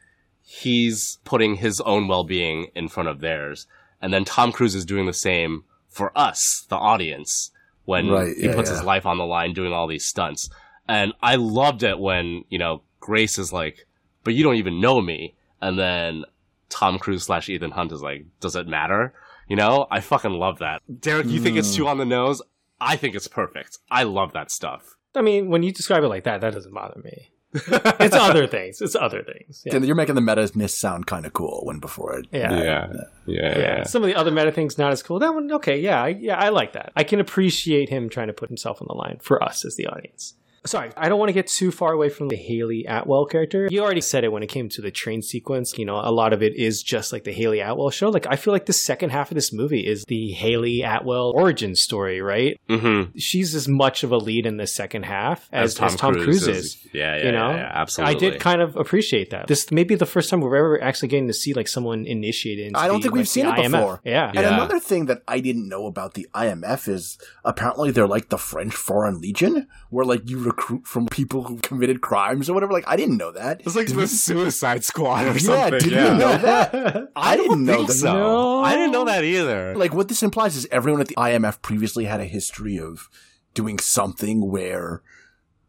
[0.42, 3.68] he's putting his own well-being in front of theirs
[4.02, 7.52] and then tom cruise is doing the same for us the audience
[7.84, 8.74] when Right, he yeah, puts yeah.
[8.76, 10.50] his life on the line doing all these stunts
[10.90, 13.86] and i loved it when you know grace is like
[14.24, 16.24] but you don't even know me and then
[16.68, 19.12] tom cruise slash ethan hunt is like does it matter
[19.48, 21.60] you know i fucking love that derek you think Hmm.
[21.60, 22.42] it's too on the nose
[22.80, 26.22] i think it's perfect i love that stuff I mean, when you describe it like
[26.22, 27.32] that, that doesn't bother me.
[27.52, 28.80] It's other things.
[28.80, 29.64] It's other things.
[29.66, 29.78] Yeah.
[29.78, 32.26] You're making the meta miss sound kind of cool when before it.
[32.30, 32.52] Yeah.
[32.62, 32.92] yeah
[33.26, 33.82] yeah, Yeah.
[33.82, 35.18] Some of the other meta things not as cool.
[35.18, 36.92] That one, okay, yeah, I, yeah, I like that.
[36.94, 39.88] I can appreciate him trying to put himself on the line for us as the
[39.88, 40.34] audience.
[40.66, 43.66] Sorry, I don't want to get too far away from the Hayley Atwell character.
[43.70, 45.78] You already said it when it came to the train sequence.
[45.78, 48.10] You know, a lot of it is just like the Hayley Atwell show.
[48.10, 51.74] Like, I feel like the second half of this movie is the Hayley Atwell origin
[51.74, 52.60] story, right?
[52.68, 53.16] mm-hmm.
[53.18, 56.76] She's as much of a lead in the second half as, as Tom, Cruise, is.
[56.92, 58.16] Yeah, yeah, you know, yeah, yeah, absolutely.
[58.16, 59.46] I did kind of appreciate that.
[59.46, 62.66] This may be the first time we're ever actually getting to see like someone initiated.
[62.66, 63.70] Into I don't the, think we've like, seen the it IMF.
[63.70, 64.00] before.
[64.04, 64.26] Yeah.
[64.28, 64.54] And Yeah.
[64.54, 68.74] another thing that I didn't know about the IMF is apparently they're like the French
[68.74, 72.72] Foreign Legion, where like you recruit from people who committed crimes or whatever.
[72.72, 73.60] Like I didn't know that.
[73.64, 75.78] It's like Did the you- Suicide Squad or Yeah, something.
[75.80, 77.08] did you know that?
[77.16, 77.94] I, didn't don't know think that.
[77.94, 78.12] so.
[78.12, 78.60] No.
[78.64, 79.74] I didn't know that either.
[79.76, 83.08] Like what this implies is everyone at the IMF previously had a history of
[83.54, 85.02] doing something where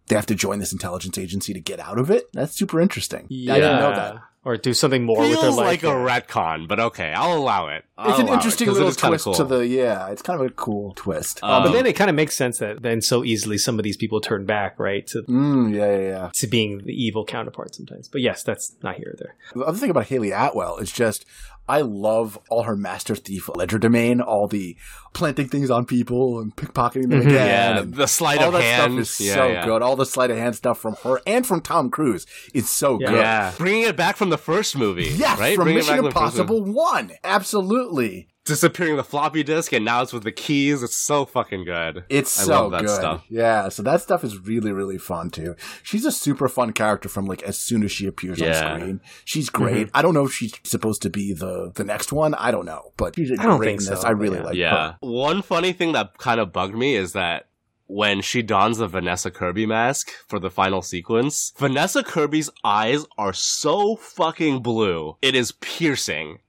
[0.07, 2.25] they have to join this intelligence agency to get out of it.
[2.33, 3.25] That's super interesting.
[3.25, 4.15] I didn't know that.
[4.43, 5.67] Or do something more with their Feels life.
[5.67, 7.85] like a retcon, but okay, I'll allow it.
[7.95, 9.33] I'll It's an allow it, it little twist cool.
[9.35, 10.09] to the yeah.
[10.09, 11.43] It's kind of a cool twist.
[11.43, 13.97] Um, but then it kind of makes sense that then so easily some of these
[13.97, 16.29] people turn back, right, to Mm, yeah, yeah, yeah.
[16.33, 18.07] to being the evil counterpart sometimes.
[18.07, 19.35] But yes, that's not here or there.
[19.53, 21.23] The other thing about Hayley Atwell is just
[21.69, 24.75] I love all her master thief legerdemain, all the
[25.13, 27.27] planting things on people and pickpocketing them Mhm.
[27.27, 27.33] again.
[27.33, 29.65] yeah, and the sleight of that hand stuff is yeah, so yeah.
[29.65, 29.81] good.
[29.81, 33.07] All the sleight of hand stuff from her and from Tom Cruise is so Yeah.
[33.09, 33.17] good.
[33.19, 35.05] Yeah, bringing it back from the first movie.
[35.15, 35.55] Yes, right?
[35.55, 36.57] from Bringing it Mission back from the first movie.
[36.57, 38.27] Impossible One, absolutely.
[38.45, 40.83] Disappearing the floppy disk, and now it's with the keys.
[40.83, 42.03] It's so fucking good.
[42.09, 42.95] It's I so love that good.
[42.95, 43.25] stuff.
[43.29, 45.55] Yeah, so that stuff is really, really fun too.
[45.83, 48.73] She's a super fun character from like as soon as she appears Yeah.
[48.73, 49.01] on screen.
[49.25, 49.87] She's great.
[49.87, 49.97] Mm-hmm.
[49.97, 52.33] I don't know if she's supposed to be the the next one.
[52.35, 54.01] I don't know, but she's I don't think this.
[54.01, 54.91] so, I really but like yeah.
[54.93, 54.97] her.
[55.01, 57.47] One funny thing that kind of bugged me is that
[57.87, 63.33] when she dons the Vanessa Kirby mask for the final sequence, Vanessa Kirby's eyes are
[63.33, 65.17] so fucking blue.
[65.21, 66.39] It is piercing.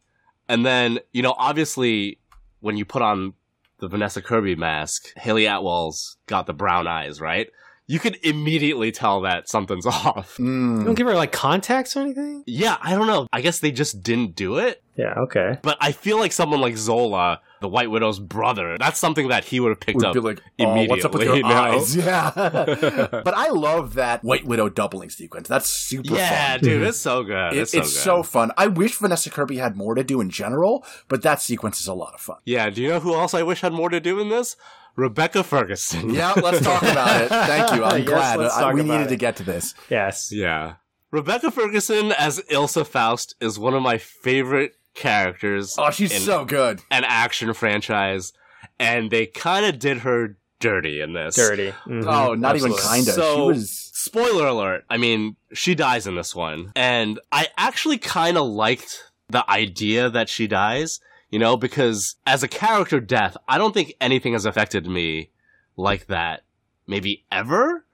[0.53, 2.19] And then, you know, obviously
[2.61, 3.33] when you put on
[3.79, 7.49] the Vanessa Kirby mask, Hayley Atwell's got the brown eyes, right?
[7.87, 10.37] You could immediately tell that something's off.
[10.39, 10.85] You Mm.
[10.85, 12.45] don't give her like contacts or anything?
[12.47, 13.27] Yeah, I don't know.
[13.33, 14.83] I guess they just didn't do it.
[14.95, 15.59] Yeah, okay.
[15.63, 19.61] But I feel like someone like Zola, the White Widow's brother, that's something that he
[19.61, 21.97] would have picked Would up be like, oh, what's up with your immediately, eyes?
[21.97, 22.31] Yeah.
[22.35, 25.49] but I love that White Widow doubling sequence.
[25.49, 26.61] That's super Yeah, fun.
[26.61, 27.55] dude, it's so good.
[27.55, 28.25] It- it's it's, so, good.
[28.27, 28.53] so fun.
[28.59, 31.95] I wish Vanessa Kirby had more to do in general, but that sequence is a
[31.95, 32.37] lot of fun.
[32.45, 34.57] Yeah, do you know who else I wish had more to do in this?
[34.97, 36.11] Rebecca Ferguson.
[36.13, 37.29] Yeah, let's talk about it.
[37.29, 37.83] Thank you.
[37.85, 38.39] I'm Yes, glad.
[38.41, 39.11] let's I- we about needed it.
[39.11, 39.75] to get to this.
[39.89, 40.31] Yes.
[40.31, 40.75] Yeah.
[41.11, 45.77] Rebecca Ferguson as Ilsa Faust is one of my favorite characters.
[45.79, 46.81] Oh, she's in so good.
[46.91, 48.33] an action franchise,
[48.79, 51.35] and they kind of did her dirty in this.
[51.37, 51.73] Dirty.
[51.87, 52.07] Mhm.
[52.07, 53.05] Oh, not even kinda.
[53.05, 53.79] she So- was.
[53.95, 54.85] Spoiler alert.
[54.91, 56.73] I mean, she dies in this one.
[56.75, 60.99] And I actually kind of liked the idea that she dies,
[61.31, 65.31] you know, because as a character death, I don't think anything has affected me
[65.77, 66.43] like that
[66.89, 67.85] maybe ever.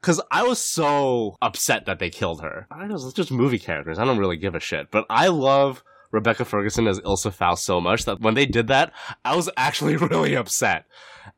[0.00, 2.66] Cause I was so upset that they killed her.
[2.72, 4.00] I don't know, it's just movie characters.
[4.00, 4.90] I don't really give a shit.
[4.90, 8.92] But I love Rebecca Ferguson as Ilsa Faust so much that when they did that,
[9.24, 10.84] I was actually really upset.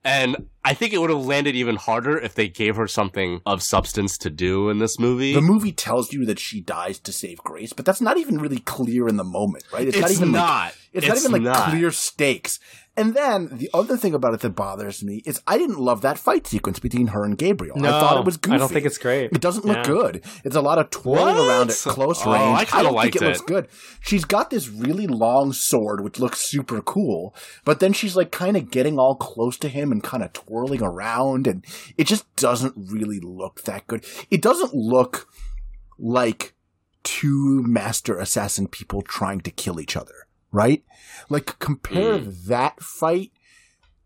[0.03, 3.62] And I think it would have landed even harder if they gave her something of
[3.62, 5.35] substance to do in this movie.
[5.35, 8.61] The movie tells you that she dies to save Grace, but that's not even really
[8.61, 9.87] clear in the moment, right?
[9.87, 10.75] it's not even like not.
[10.93, 12.59] It's, not even like clear stakes.
[12.97, 16.17] And then the other thing about it that bothers me is I didn't love that
[16.17, 17.77] fight sequence between her and Gabriel.
[17.77, 18.55] No, I thought it was goofy.
[18.55, 19.33] I don't think it's great.
[19.33, 19.83] It doesn't look Yeah.
[19.83, 20.25] good.
[20.45, 21.49] It's a lot of twirling What?
[21.49, 22.57] around at close Oh, range.
[22.61, 23.69] I kinda don't think liked it, looks good.
[24.01, 27.35] She's got this really long sword, which looks super cool,
[27.65, 30.81] but then she's like kind of getting all close to him and kind of twirling
[30.83, 31.65] around, and
[31.99, 34.05] it just doesn't really look that good.
[34.31, 35.27] It doesn't look
[35.99, 36.55] like
[37.03, 40.24] two master assassin people trying to kill each other,
[40.55, 40.83] right?
[41.29, 43.33] Like compare that fight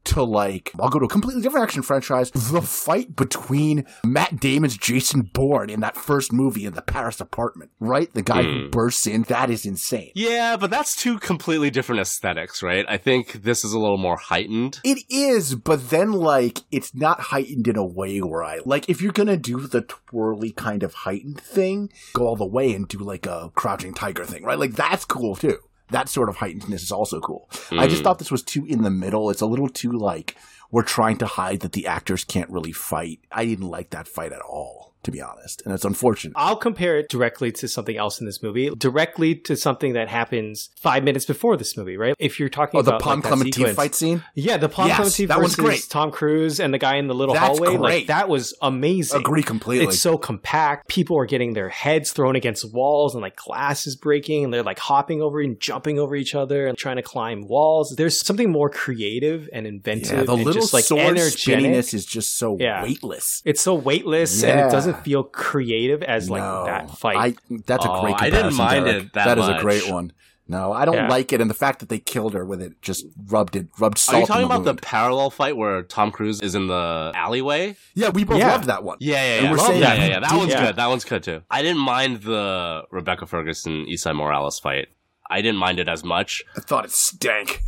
[0.04, 2.30] to like I'll go to a completely different action franchise.
[2.30, 7.72] The fight between Matt Damon's Jason Bourne in that first movie in the Paris apartment,
[7.78, 8.10] right?
[8.14, 8.70] The guy who Hmm.
[8.70, 10.12] bursts in, that is insane.
[10.14, 12.86] Yeah, but that's two completely different aesthetics, right?
[12.88, 14.80] I think this is a little more heightened.
[14.82, 19.02] It is, but then like it's not heightened in a way where I like if
[19.02, 22.98] you're gonna do the twirly kind of heightened thing, go all the way and do
[22.98, 24.58] like a crouching tiger thing, right?
[24.58, 25.58] Like that's cool too.
[25.90, 27.48] That sort of heightenedness is also cool.
[27.72, 28.04] I just Mm.
[28.04, 29.30] thought this was too in the middle.
[29.30, 30.36] It's a little too like
[30.70, 33.20] we're trying to hide that the actors can't really fight.
[33.32, 36.34] I didn't like that fight at all, to be honest, and it's unfortunate.
[36.36, 40.68] I'll compare it directly to something else in this movie, directly to something that happens
[40.76, 42.14] five minutes before this movie, right?
[42.18, 44.22] If you're talking Oh, the Pom like, Klementieff sequence- fight scene.
[44.34, 45.86] Yeah, the Pom Yes, Klementieff that versus great.
[45.88, 47.76] Tom Cruise and the guy in the little That's hallway.
[47.78, 49.18] Like that was amazing.
[49.20, 49.86] Agree completely.
[49.86, 50.88] It's so compact.
[50.88, 54.62] People are getting their heads thrown against walls and like glass is breaking and they're
[54.62, 57.94] like hopping over and jumping over each other and trying to climb walls.
[57.96, 61.38] There's something more creative and inventive yeah, the and little just like sword energetic.
[61.38, 62.82] spinniness is just so Yeah.
[62.82, 63.40] weightless.
[63.46, 64.68] It's so weightless and Yeah.
[64.68, 67.16] it doesn't feel creative as like No, that fight.
[67.16, 68.42] I, that's a Oh, great I comparison.
[68.44, 69.02] didn't mind Derek.
[69.04, 70.12] it that That is a great one.
[70.50, 71.08] No, I don't Yeah.
[71.08, 73.98] like it, and the fact that they killed her with it just rubbed it, rubbed
[73.98, 74.16] salt.
[74.16, 77.12] Are you talking in the about the parallel fight where Tom Cruise is in the
[77.14, 77.76] alleyway?
[77.94, 78.52] Yeah, we both Yeah.
[78.52, 78.96] loved that one.
[79.00, 79.50] Yeah, yeah, And yeah.
[79.50, 79.98] we're saying that.
[79.98, 80.20] yeah, yeah.
[80.20, 80.64] That one's yeah.
[80.66, 80.76] good.
[80.76, 81.42] That one's good too.
[81.50, 84.88] I didn't mind the Rebecca Ferguson Esai Morales fight.
[85.30, 86.42] I didn't mind it as much.
[86.56, 87.62] I thought it stank.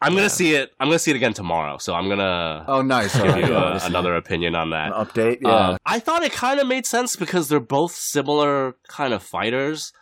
[0.00, 0.18] I'm Yeah.
[0.20, 0.72] gonna see it.
[0.78, 1.78] I'm gonna see it again tomorrow.
[1.78, 3.14] So I'm gonna Oh, nice.
[3.14, 4.92] give Alright, you yeah, uh, another opinion on An that.
[4.92, 5.38] update.
[5.42, 9.22] Yeah, Uh, I thought it kind of made sense because they're both similar kind of
[9.22, 9.92] fighters.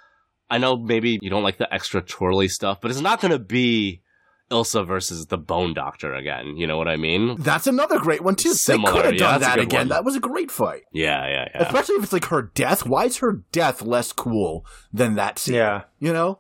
[0.50, 3.38] I know maybe you don't like the extra twirly stuff, but it's not going to
[3.38, 4.02] be
[4.48, 6.56] Ilsa versus the Bone Doctor again.
[6.56, 7.34] You know what I mean?
[7.40, 8.52] that's another great one too.
[8.54, 9.80] Similar, They could have done that's a that again.
[9.80, 9.88] one.
[9.88, 11.62] That was a great fight, Yeah, yeah, yeah.
[11.62, 12.86] especially if it's like her death.
[12.86, 15.54] Why is her death less cool than that scene?
[15.56, 15.82] yeah.
[15.98, 16.38] you know.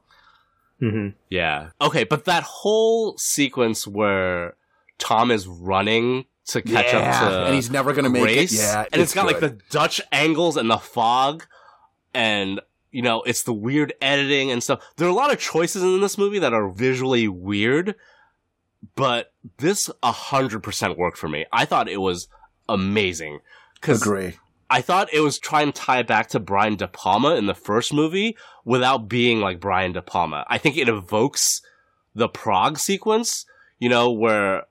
[0.78, 1.70] Hmm Yeah.
[1.80, 4.54] Okay, but that whole sequence where
[4.98, 8.52] Tom is running to catch yeah, up to and he's never gonna make it.
[8.52, 11.44] Yeah, and it's got like the Dutch angles and the fog,
[12.14, 12.60] and
[12.92, 14.80] you know it's the weird editing and stuff.
[14.96, 17.96] There are a lot of choices in this movie that are visually weird,
[18.94, 21.46] but this a hundred percent worked for me.
[21.52, 22.28] I thought it was
[22.68, 23.40] amazing
[23.88, 24.34] agree.
[24.68, 27.54] I thought it was trying to tie it back to Brian De Palma in the
[27.54, 30.44] first movie without being like Brian De Palma.
[30.48, 31.62] I think it evokes
[32.14, 33.46] the Prague sequence,
[33.78, 34.64] you know, where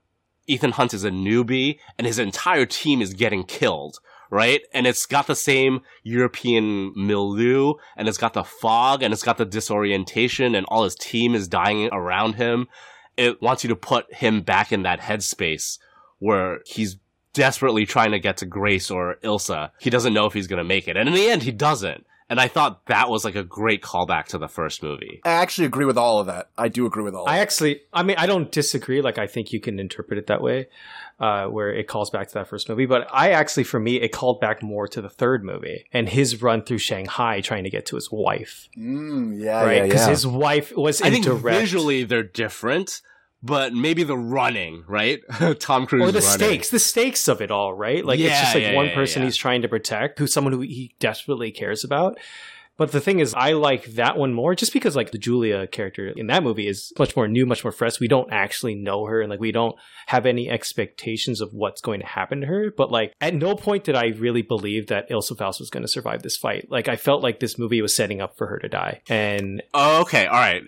[0.48, 4.62] Ethan Hunt is a newbie and his entire team is getting killed, right?
[4.74, 9.38] And it's got the same European milieu and it's got the fog and it's got
[9.38, 12.68] the disorientation and all his team is dying around him.
[13.16, 15.78] It wants you to put him back in that headspace
[16.20, 16.98] where he's
[17.36, 19.72] desperately trying to get to Grace or Ilsa.
[19.80, 20.98] He doesn't know if he's going to make it.
[20.98, 22.06] And in the end, he doesn't.
[22.28, 25.22] And I thought that was like a great callback to the first movie.
[25.24, 26.50] I actually agree with all of that.
[26.58, 27.30] I do agree with all.
[27.30, 29.00] I of actually, I mean, I don't disagree.
[29.04, 30.68] Like, I think you can interpret it that way,
[31.20, 32.88] uh, where it calls back to that first movie.
[32.88, 36.42] But I actually, for me, it called back more to the third movie and his
[36.42, 38.80] run through Shanghai trying to get to his wife, it.
[38.80, 39.76] Mm, yeah, right?
[39.78, 40.10] yeah, Because yeah.
[40.10, 41.60] his wife was I in think direct.
[41.60, 43.02] visually they're different,
[43.44, 45.22] but maybe the running, right?
[45.60, 46.22] Tom Cruise or the running.
[46.22, 48.04] stakes, the stakes of it all, right?
[48.04, 49.28] Like it's just like yeah, one yeah, person yeah.
[49.28, 52.18] he's trying to protect, who's someone who he desperately cares about,
[52.78, 56.12] But the thing is, I like that one more just because, like, the Julia character
[56.16, 58.00] in that movie is much more new, much more fresh.
[58.00, 59.76] We don't actually know her, and like, we don't
[60.08, 62.74] have any expectations of what's going to happen to her.
[62.76, 65.90] But like, at no point did I really believe that Ilsa Faust was going to
[65.90, 66.70] survive this fight.
[66.70, 70.02] Like, I felt like this movie was setting up for her to die, and Oh,
[70.02, 70.64] okay, all right.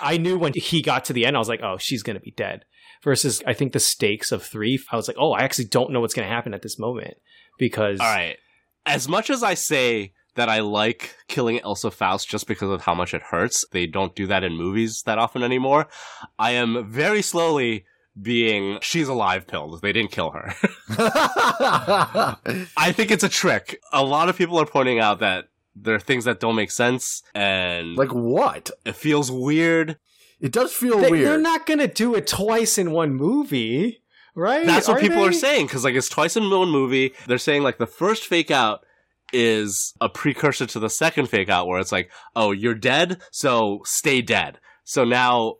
[0.00, 2.22] I knew when he got to the end, I was like, oh, she's going to
[2.22, 2.64] be dead.
[3.02, 6.00] Versus, I think the stakes of three, I was like, oh, I actually don't know
[6.00, 7.18] what's going to happen at this moment
[7.58, 8.38] because All right.
[8.86, 12.94] As much as I say that I like killing Ilsa Faust just because of how
[12.94, 15.86] much it hurts, they don't do that in movies that often anymore.
[16.38, 17.84] I am very slowly
[18.20, 19.80] being she's alive pilled.
[19.82, 20.54] They didn't kill her.
[22.76, 23.80] I think it's a trick.
[23.92, 27.22] A lot of people are pointing out that there are things that don't make sense
[27.34, 28.70] and like what?
[28.84, 29.98] it feels weird.
[30.40, 31.26] It does feel weird.
[31.26, 34.02] They're not going to do it twice in one movie,
[34.34, 34.66] right?
[34.66, 35.28] That's what Are people they?
[35.28, 37.14] are saying because like it's twice in one movie.
[37.26, 38.84] They're saying like the first fake out
[39.32, 43.80] is a precursor to the second fake out where it's like, oh, you're dead, so
[43.84, 44.58] stay dead.
[44.84, 45.56] So now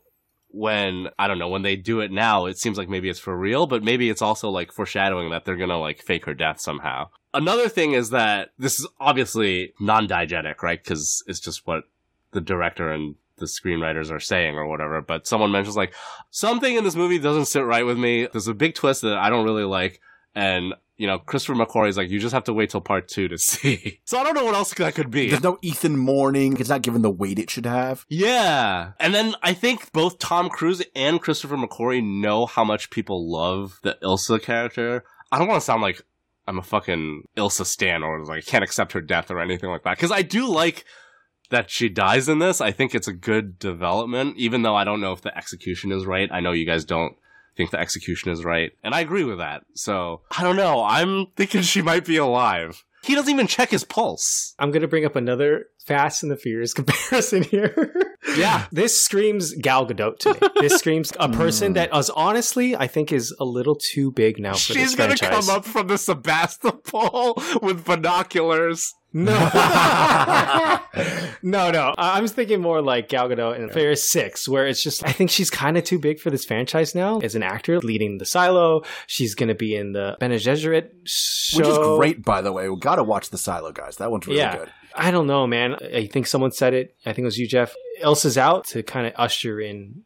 [0.49, 3.37] when I don't know when they do it now, it seems like maybe it's for
[3.37, 7.09] real, but maybe it's also like foreshadowing that they're gonna like fake her death somehow.
[7.33, 10.81] Another thing is that this is obviously non-diegetic, right?
[10.81, 11.83] Because it's just what
[12.31, 15.01] the director and the screenwriters are saying or whatever.
[15.01, 15.93] But someone mentions like
[16.29, 18.27] something in this movie doesn't sit right with me.
[18.31, 19.99] There's a big twist that I don't really like,
[20.33, 23.27] and you know, Christopher McQuarrie is like, you just have to wait till part two
[23.27, 23.99] to see.
[24.05, 25.29] so I don't know what else that could be.
[25.29, 26.57] There's no Ethan mourning.
[26.57, 28.05] It's not given the weight it should have.
[28.09, 28.93] Yeah.
[28.99, 33.79] And then I think both Tom Cruise and Christopher McQuarrie know how much people love
[33.83, 35.03] the Ilsa character.
[35.31, 36.01] I don't want to sound like
[36.47, 39.83] I'm a fucking Ilsa stan or like I can't accept her death or anything like
[39.83, 39.97] that.
[39.97, 40.85] Cause I do like
[41.49, 42.61] that she dies in this.
[42.61, 46.05] I think it's a good development, even though I don't know if the execution is
[46.05, 46.29] right.
[46.31, 47.15] I know you guys don't
[47.55, 48.71] think the execution is right.
[48.83, 49.63] And I agree with that.
[49.75, 50.83] So I don't know.
[50.83, 52.83] I'm thinking she might be alive.
[53.03, 54.55] He doesn't even check his pulse.
[54.57, 57.93] I'm going to bring up another Fast and the Furious comparison here.
[58.35, 58.65] Yeah.
[58.71, 60.39] this screams Gal Gadot to me.
[60.59, 64.53] This screams a person that is honestly, I think, is a little too big now
[64.53, 65.19] for She's this franchise.
[65.19, 68.91] She's gonna come up from the Sebastopol with binoculars.
[69.17, 69.31] No,
[71.41, 71.93] no, no.
[71.97, 75.29] I was thinking more like Gal Gadot in Furious Six, where it's just I think
[75.29, 77.19] she's kind of too big for this franchise now.
[77.19, 81.59] As an actor leading the Silo, she's going to be in the Bene Gesserit show,
[81.59, 82.67] Which is great, by the way.
[82.69, 83.95] We got to watch the Silo guys.
[83.97, 84.57] That one's really Yeah.
[84.57, 84.71] good.
[84.93, 85.75] I don't know, man.
[85.75, 86.95] I think someone said it.
[87.05, 87.73] I think it was you, Jeff.
[88.01, 90.03] Ilsa's out to kind of usher in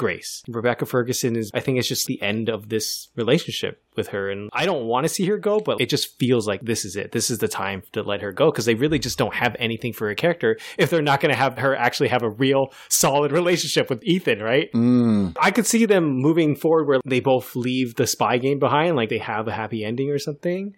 [0.00, 0.42] Grace.
[0.48, 4.30] Rebecca Ferguson is, I think it's just the end of this relationship with her.
[4.30, 6.96] And I don't want to see her go, but it just feels like this is
[6.96, 7.12] it.
[7.12, 9.92] This is the time to let her go because they really just don't have anything
[9.92, 13.30] for her character if they're not going to have her actually have a real solid
[13.30, 14.72] relationship with Ethan, right?
[14.72, 15.36] Mm.
[15.38, 19.10] I could see them moving forward where they both leave the spy game behind, like
[19.10, 20.74] they have a happy ending or something.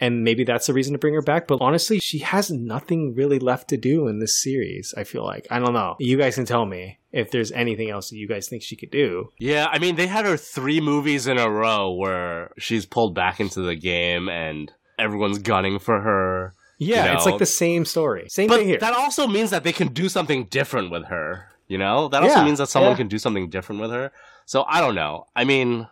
[0.00, 1.46] And maybe that's the reason to bring her back.
[1.46, 5.46] But honestly, she has nothing really left to do in this series, I feel like.
[5.50, 5.94] I don't know.
[6.00, 8.90] You guys can tell me if there's anything else that you guys think she could
[8.90, 9.30] do.
[9.38, 13.38] Yeah, I mean, they had her three movies in a row where she's pulled back
[13.38, 16.54] into the game and everyone's gunning for her.
[16.78, 18.28] Yeah, You it's like the same story.
[18.28, 18.78] Same But thing here.
[18.80, 21.46] that also means that they can do something different with her.
[21.68, 22.08] You know?
[22.08, 22.96] That also Yeah, means that someone yeah.
[22.96, 24.10] can do something different with her.
[24.44, 25.26] So I don't know.
[25.36, 25.86] I mean,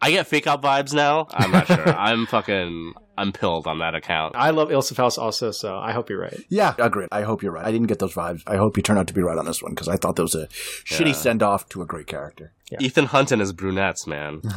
[0.00, 1.26] I get fake out vibes now.
[1.30, 1.88] I'm not sure.
[1.88, 4.34] I'm fucking, I'm pilled on that account.
[4.36, 6.38] I love Ilsa Faust also, so I hope you're right.
[6.48, 7.08] Yeah, agreed.
[7.10, 7.64] I hope you're right.
[7.64, 8.42] I didn't get those vibes.
[8.46, 10.22] I hope you turn out to be right on this one because I thought that
[10.22, 10.48] was a
[10.84, 12.52] shitty send off to a great character.
[12.70, 12.78] Yeah.
[12.80, 14.40] Ethan Hunt and his brunettes, man.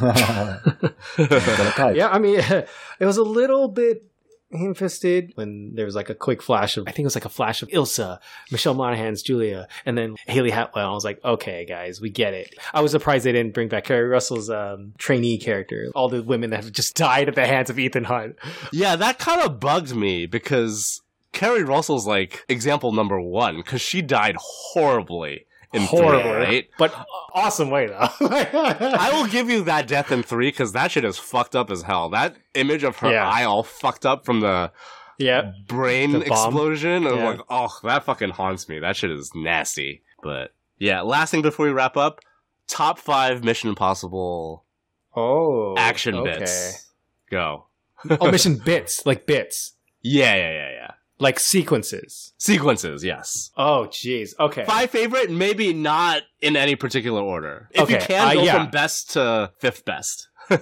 [1.18, 2.68] Yeah, I mean, it
[3.00, 4.09] was a little bit
[4.52, 7.24] ham fisted when there was like a quick flash of, I think it was like
[7.24, 8.18] a flash of Ilsa,
[8.50, 10.90] Michelle Monaghan's Julia, and then Hayley Atwell.
[10.90, 12.54] I was like, okay, guys, we get it.
[12.74, 16.50] I was surprised they didn't bring back Keri Russell's um, trainee character, all the women
[16.50, 18.36] that have just died at the hands of Ethan Hunt.
[18.72, 21.00] Yeah, that kind of bugged me because
[21.32, 26.68] Keri Russell's like example number one because she died horribly in Horrible, three, right?
[26.78, 26.94] But
[27.32, 27.94] awesome way, though.
[28.20, 31.82] I will give you that death in three because that shit is fucked up as
[31.82, 32.08] hell.
[32.10, 33.28] That image of her Yeah.
[33.28, 34.72] eye all fucked up from the
[35.18, 35.52] yeah.
[35.66, 37.06] brain The explosion.
[37.06, 37.28] I'm Yeah.
[37.28, 38.80] like, oh, that fucking haunts me.
[38.80, 40.02] That shit is nasty.
[40.22, 42.20] But yeah, last thing before we wrap up,
[42.66, 44.64] top five Mission Impossible
[45.14, 45.74] Oh.
[45.78, 46.38] action okay.
[46.40, 46.90] bits.
[47.30, 47.66] Go.
[48.20, 50.90] oh, mission bits, like bits, Yeah, yeah, yeah, yeah.
[51.20, 52.32] Like sequences.
[52.38, 53.50] Sequences, yes.
[53.56, 54.30] Oh, jeez.
[54.40, 54.64] Okay.
[54.64, 57.68] Five favorite, maybe not in any particular order.
[57.72, 58.54] If you Okay, can, uh, go yeah.
[58.56, 60.28] from best to fifth best.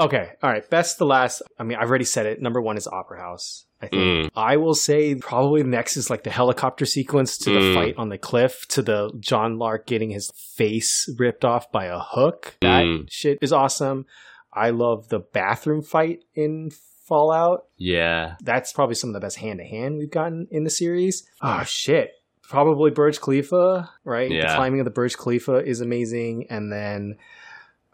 [0.00, 0.30] Okay.
[0.42, 0.68] All right.
[0.70, 1.40] Best to last.
[1.56, 2.42] I mean, I've already said it.
[2.42, 3.66] Number one is Opera House.
[3.80, 4.02] I think.
[4.02, 4.30] Mm.
[4.34, 7.74] I will say probably next is like the helicopter sequence to the Mm.
[7.74, 12.00] fight on the cliff to the John Lark getting his face ripped off by a
[12.00, 12.56] hook.
[12.60, 13.06] That Mm.
[13.08, 14.06] shit is awesome.
[14.52, 16.70] I love the bathroom fight in
[17.04, 17.66] Fallout.
[17.76, 18.36] Yeah.
[18.42, 21.28] That's probably some of the best hand to hand we've gotten in the series.
[21.42, 22.12] Oh shit.
[22.42, 24.28] Probably Burj Khalifa, right?
[24.28, 26.46] The climbing of the Burj Khalifa is amazing.
[26.50, 27.16] And then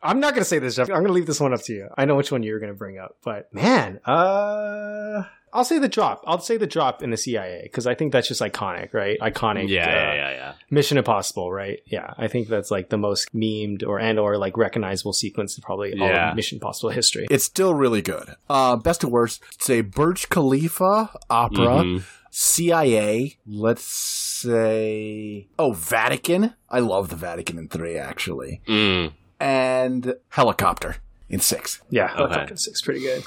[0.02, 0.88] I'm not gonna say this, Jeff.
[0.88, 1.88] I'm gonna leave this one up to you.
[1.96, 6.22] I know which one you're gonna bring up, but man, uh I'll say the drop.
[6.28, 9.18] I'll say the drop in the CIA because I think that's just iconic, right?
[9.18, 9.68] Iconic.
[9.68, 10.52] Yeah, uh, yeah, yeah, yeah.
[10.70, 11.80] Mission Impossible, right?
[11.86, 15.62] Yeah, I think that's like the most memed or and or like recognizable sequence in
[15.62, 17.26] probably all of Mission Impossible history.
[17.30, 18.36] It's still really good.
[18.48, 22.04] Uh, best to worst, say Burj Khalifa, opera, Mhm.
[22.30, 26.54] CIA, let's say, oh, Vatican.
[26.68, 28.62] I love the Vatican in three, actually.
[28.68, 29.12] Mm.
[29.40, 30.96] And helicopter
[31.28, 31.80] in six.
[31.90, 32.16] Yeah, Okay.
[32.16, 33.22] Helicopter Six, pretty good.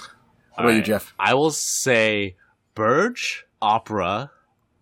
[0.55, 1.13] What about you, Jeff?
[1.19, 2.35] I will say
[2.75, 4.31] Burj, Opera,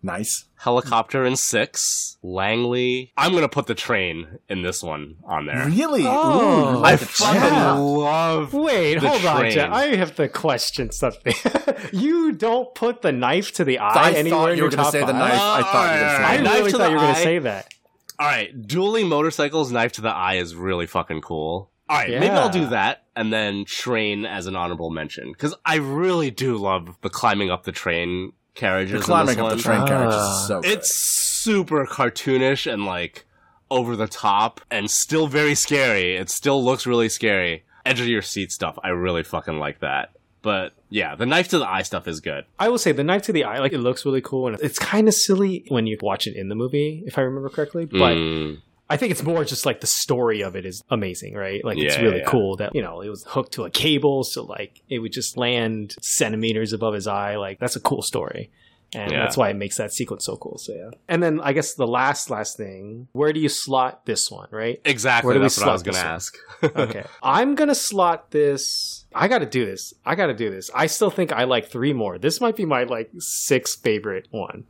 [0.04, 0.46] Nice.
[0.56, 3.12] Helicopter in six, Langley.
[3.16, 5.66] I'm gonna put the train in this one on there.
[5.66, 6.02] Really?
[6.04, 7.78] Oh, Ooh, I like the fucking chat.
[7.78, 8.52] love.
[8.52, 9.50] Wait, The hold on.
[9.50, 9.72] Jeff.
[9.72, 11.34] I have to question something.
[11.92, 14.76] you don't put the knife to the eye I anywhere you were your going to
[14.78, 15.32] top say the knife.
[15.34, 16.42] I thought you were going to oh, say I that.
[16.42, 17.74] knife really thought you were going to say that.
[18.22, 21.72] All right, dueling motorcycles, knife to the eye is really fucking cool.
[21.88, 25.76] All right, maybe I'll do that and then train as an honorable mention because I
[25.78, 29.00] really do love the climbing up the train carriages.
[29.00, 29.58] The climbing this up the one.
[29.58, 30.40] train carriages Ah.
[30.40, 30.70] is so good.
[30.70, 33.24] It's super cartoonish and like
[33.72, 36.14] over the top and still very scary.
[36.16, 37.64] It still looks really scary.
[37.84, 40.10] Edge of your seat stuff, I really fucking like that.
[40.42, 42.44] But yeah, the knife to the eye stuff is good.
[42.58, 44.78] I will say the knife to the eye, like it looks really cool, and it's
[44.78, 47.84] kind of silly when you watch it in the movie, if I remember correctly.
[47.86, 51.64] But Mm, I think it's more just like the story of it is amazing, right?
[51.64, 52.26] Like it's really yeah.
[52.26, 55.36] cool that you know it was hooked to a cable, so like it would just
[55.36, 57.36] land centimeters above his eye.
[57.36, 58.50] Like that's a cool story,
[58.94, 59.20] and Yeah.
[59.20, 60.58] that's why it makes that sequence so cool.
[60.58, 60.90] So yeah.
[61.08, 64.80] And then I guess the last last thing, where do you slot this one, right?
[64.84, 65.28] exactly.
[65.28, 66.36] Where do we That's what I was slot gonna ask.
[66.64, 67.04] okay.
[67.22, 69.01] I'm gonna slot this.
[69.14, 69.94] I gotta do this.
[70.04, 70.70] I gotta do this.
[70.74, 72.18] I still think I like three more.
[72.18, 74.64] This might be my like sixth favorite one.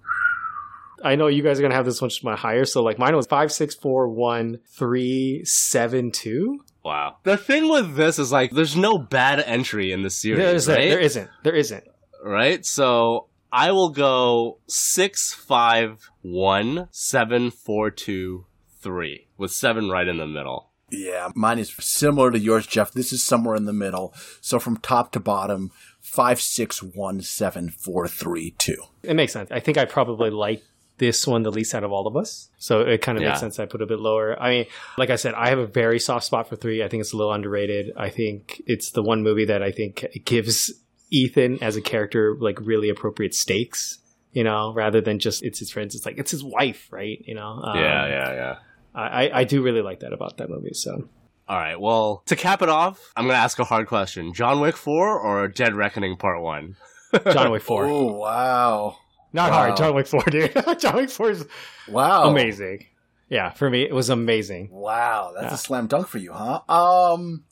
[1.05, 2.65] I know you guys are gonna have this one much higher.
[2.65, 6.61] So like mine was five, six, four, one, three, seven, two.
[6.85, 7.17] Wow.
[7.23, 10.89] The thing with this is like, there's no bad entry in the series, There's right?
[10.89, 11.31] there isn't.
[11.45, 11.85] There isn't.
[12.25, 12.65] right?
[12.67, 18.47] So I will go six, five, one, seven, four, two,
[18.81, 20.71] three, with seven right in the middle.
[20.93, 22.93] Yeah, mine is similar to yours, Jeff.
[22.93, 24.15] This is somewhere in the middle.
[24.41, 25.71] So from top to bottom,
[26.01, 28.77] five, six, one, seven, four, three, two.
[29.03, 29.51] It makes sense.
[29.51, 30.63] I think I probably like
[30.99, 32.51] this one the least out of all of us.
[32.59, 33.31] So it kind of Yeah.
[33.31, 34.41] makes sense I put it a bit lower.
[34.41, 34.67] I mean,
[34.99, 36.85] like I said, I have a very soft spot for three.
[36.85, 37.93] I think it's a little underrated.
[37.97, 40.71] I think it's the one movie that I think gives
[41.11, 43.99] Ethan as a character like really appropriate stakes.
[44.33, 45.95] You know, rather than just it's his friends.
[45.95, 47.23] It's like it's his wife, right?
[47.27, 47.61] You know.
[47.63, 48.57] Um, yeah, yeah, yeah.
[48.95, 50.75] I, I- I do really like that about that movie.
[50.75, 51.09] So
[51.49, 51.81] All right.
[51.81, 55.49] Well, to cap it off, I'm gonna ask a hard question: John Wick Four or
[55.49, 56.77] Dead Reckoning Part One?
[57.33, 57.85] John Wick Four.
[57.87, 58.97] Oh wow.
[59.33, 59.57] not wow.
[59.57, 59.77] hard.
[59.77, 60.53] John Wick Four, dude.
[60.79, 61.47] John Wick Four is
[61.89, 62.31] Wow.
[62.31, 62.87] amazing.
[63.29, 64.69] Yeah, for me, it was amazing.
[64.71, 65.55] Wow, that's Yeah.
[65.55, 66.61] a slam dunk for you, huh?
[66.69, 67.45] Um,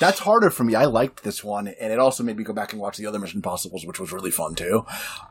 [0.00, 0.74] that's harder for me.
[0.74, 3.18] I liked this one, and it also made me go back and watch the other
[3.18, 4.86] Mission Possibles, which was really fun too.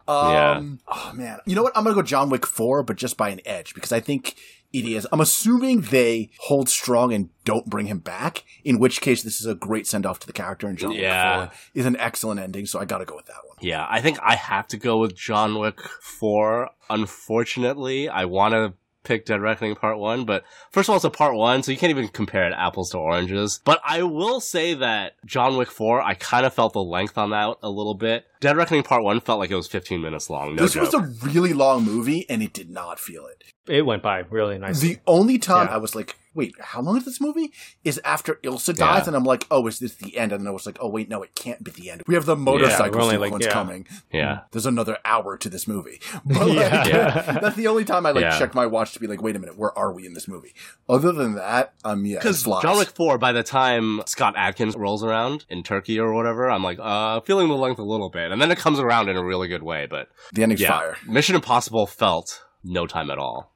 [0.08, 1.76] Um, Oh man, you know what?
[1.76, 4.36] I'm gonna go John Wick four, but just by an edge because I think
[4.80, 5.08] it is.
[5.12, 8.44] I'm assuming they hold strong and don't bring him back.
[8.64, 11.40] In which case, this is a great send off to the character, and John Yeah.
[11.40, 12.66] Wick four is an excellent ending.
[12.66, 13.58] So I got to go with that one.
[13.62, 16.70] Yeah, I think I have to go with John Wick 4.
[16.90, 18.74] Unfortunately, I want to
[19.06, 21.78] pick Dead Reckoning Part 1, but first of all, it's a Part 1, so you
[21.78, 23.62] can't even compare it apples to oranges.
[23.64, 27.30] But I will say that John Wick 4, I kind of felt the length on
[27.30, 28.26] that a little bit.
[28.42, 30.56] Dead Reckoning Part 1 felt like it was 15 minutes long.
[30.56, 30.92] No this joke.
[30.92, 33.44] was a really long movie, and it did not feel it.
[33.68, 34.96] It went by really nicely.
[34.96, 35.76] The only time Yeah.
[35.76, 37.52] I was like, wait, how long is this movie?
[37.84, 39.08] Is after Ilsa dies, Yeah.
[39.08, 40.32] and I'm like, oh, is this the end?
[40.32, 42.04] And then I was like, oh, wait, no, it can't be the end.
[42.08, 43.52] We have the motorcycle we're only, like, sequence yeah.
[43.54, 43.88] coming.
[44.12, 44.40] Yeah.
[44.52, 46.02] There's another hour to this movie.
[46.26, 47.40] But like, Yeah.
[47.42, 48.38] that's the only time I like Yeah.
[48.38, 50.54] checked my watch to be like, wait a minute, where are we in this movie?
[50.90, 52.44] Other than that, um, yeah, Because.
[52.44, 56.64] John Wick 4, by the time Scott Adkins rolls around in Turkey or whatever, I'm
[56.64, 58.32] like, uh, feeling the length a little bit.
[58.32, 60.72] And then it comes around in a really good way, but the ending's yeah.
[60.78, 60.98] fire.
[61.08, 63.54] Mission Impossible felt no time at all.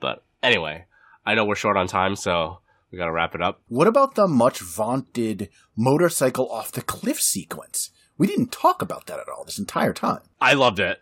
[0.00, 0.84] But anyway,
[1.24, 2.60] I know we're short on time, so
[2.90, 3.62] we gotta wrap it up.
[3.68, 7.90] What about the much vaunted motorcycle off the cliff sequence?
[8.18, 10.20] We didn't talk about that at all this entire time.
[10.40, 11.00] I loved it,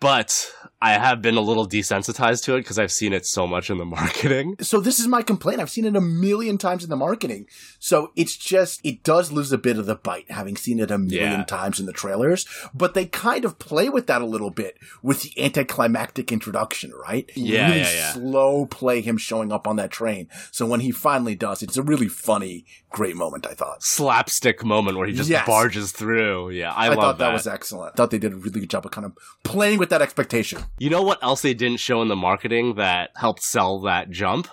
[0.00, 0.52] but
[0.84, 3.78] I have been a little desensitized to it because I've seen it so much in
[3.78, 4.56] the marketing.
[4.60, 5.60] So this is my complaint.
[5.60, 7.46] I've seen it a million times in the marketing.
[7.78, 10.98] So it's just, it does lose a bit of the bite having seen it a
[10.98, 11.44] million Yeah.
[11.44, 15.22] times in the trailers, but they kind of play with that a little bit with
[15.22, 17.30] the anticlimactic introduction, right?
[17.34, 18.12] Yeah, really yeah, yeah.
[18.12, 20.28] slow play him showing up on that train.
[20.50, 23.82] So when he finally does, it's a really funny, great moment, I thought.
[23.82, 25.46] Slapstick moment where he just Yes.
[25.46, 26.50] barges through.
[26.50, 27.24] Yeah, I, I, thought that.
[27.26, 27.32] that.
[27.32, 27.92] was excellent.
[27.94, 29.12] I thought they did a really good job of kind of
[29.44, 30.60] playing with that expectation.
[30.78, 34.48] You know what else they didn't show in the marketing that helped sell that jump?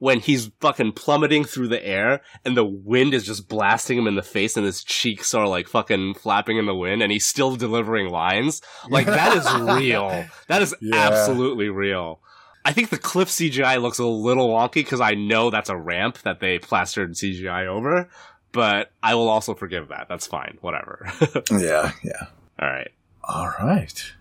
[0.00, 4.16] When he's fucking plummeting through the air and the wind is just blasting him in
[4.16, 7.56] the face and his cheeks are like fucking flapping in the wind and he's still
[7.56, 8.60] delivering lines.
[8.90, 10.26] Like that is real.
[10.48, 10.96] That is Yeah.
[11.08, 12.20] absolutely real.
[12.66, 16.18] I think the cliff CGI looks a little wonky because I know that's a ramp
[16.22, 18.08] that they plastered CGI over,
[18.52, 20.06] but I will also forgive that.
[20.08, 20.58] That's fine.
[20.60, 21.08] Whatever.
[21.50, 22.26] Yeah, yeah.
[22.58, 22.90] All right.
[23.22, 24.12] All right.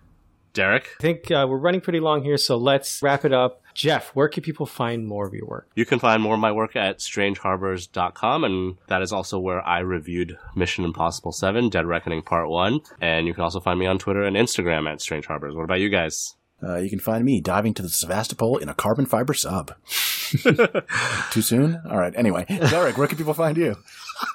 [0.53, 0.89] Derek?
[0.99, 3.61] I think uh, we're running pretty long here, so let's wrap it up.
[3.73, 5.67] Jeff, where can people find more of your work?
[5.75, 9.79] You can find more of my work at strangeharbors.com, and that is also where I
[9.79, 12.81] reviewed Mission Impossible 7, Dead Reckoning Part 1.
[13.01, 15.55] And you can also find me on Twitter and Instagram at Strange Harbors.
[15.55, 16.35] What about you guys?
[16.61, 19.75] Uh, you can find me diving to the Sevastopol in a carbon fiber sub.
[21.31, 21.81] Too soon?
[21.89, 22.13] All right.
[22.15, 23.75] Anyway, Derek, where can people find you?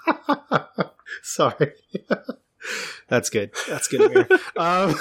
[1.23, 1.73] Sorry.
[3.09, 3.53] That's good.
[3.69, 4.31] That's good.
[4.57, 4.95] um,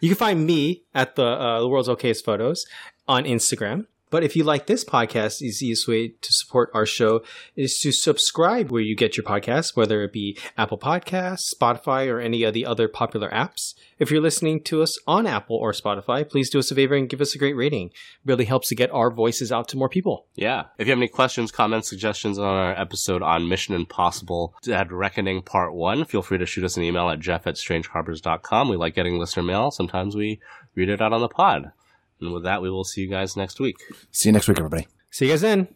[0.00, 2.66] you can find me at the uh, the world's okayest photos
[3.08, 3.86] on Instagram.
[4.10, 7.22] But if you like this podcast, the easiest way to support our show
[7.56, 12.20] is to subscribe where you get your podcasts, whether it be Apple Podcasts, Spotify, or
[12.20, 13.74] any of the other popular apps.
[13.98, 17.08] If you're listening to us on Apple or Spotify, please do us a favor and
[17.08, 17.88] give us a great rating.
[17.88, 17.94] It
[18.24, 20.26] really helps to get our voices out to more people.
[20.34, 20.64] Yeah.
[20.78, 25.42] If you have any questions, comments, suggestions on our episode on Mission Impossible Dead Reckoning
[25.42, 28.68] Part 1, feel free to shoot us an email at jeff at strangeharbors.com.
[28.68, 29.70] We like getting listener mail.
[29.70, 30.40] Sometimes we
[30.74, 31.72] read it out on the pod.
[32.20, 33.76] And with that, we will see you guys next week.
[34.10, 34.86] See you next week, everybody.
[35.10, 35.68] See you guys then.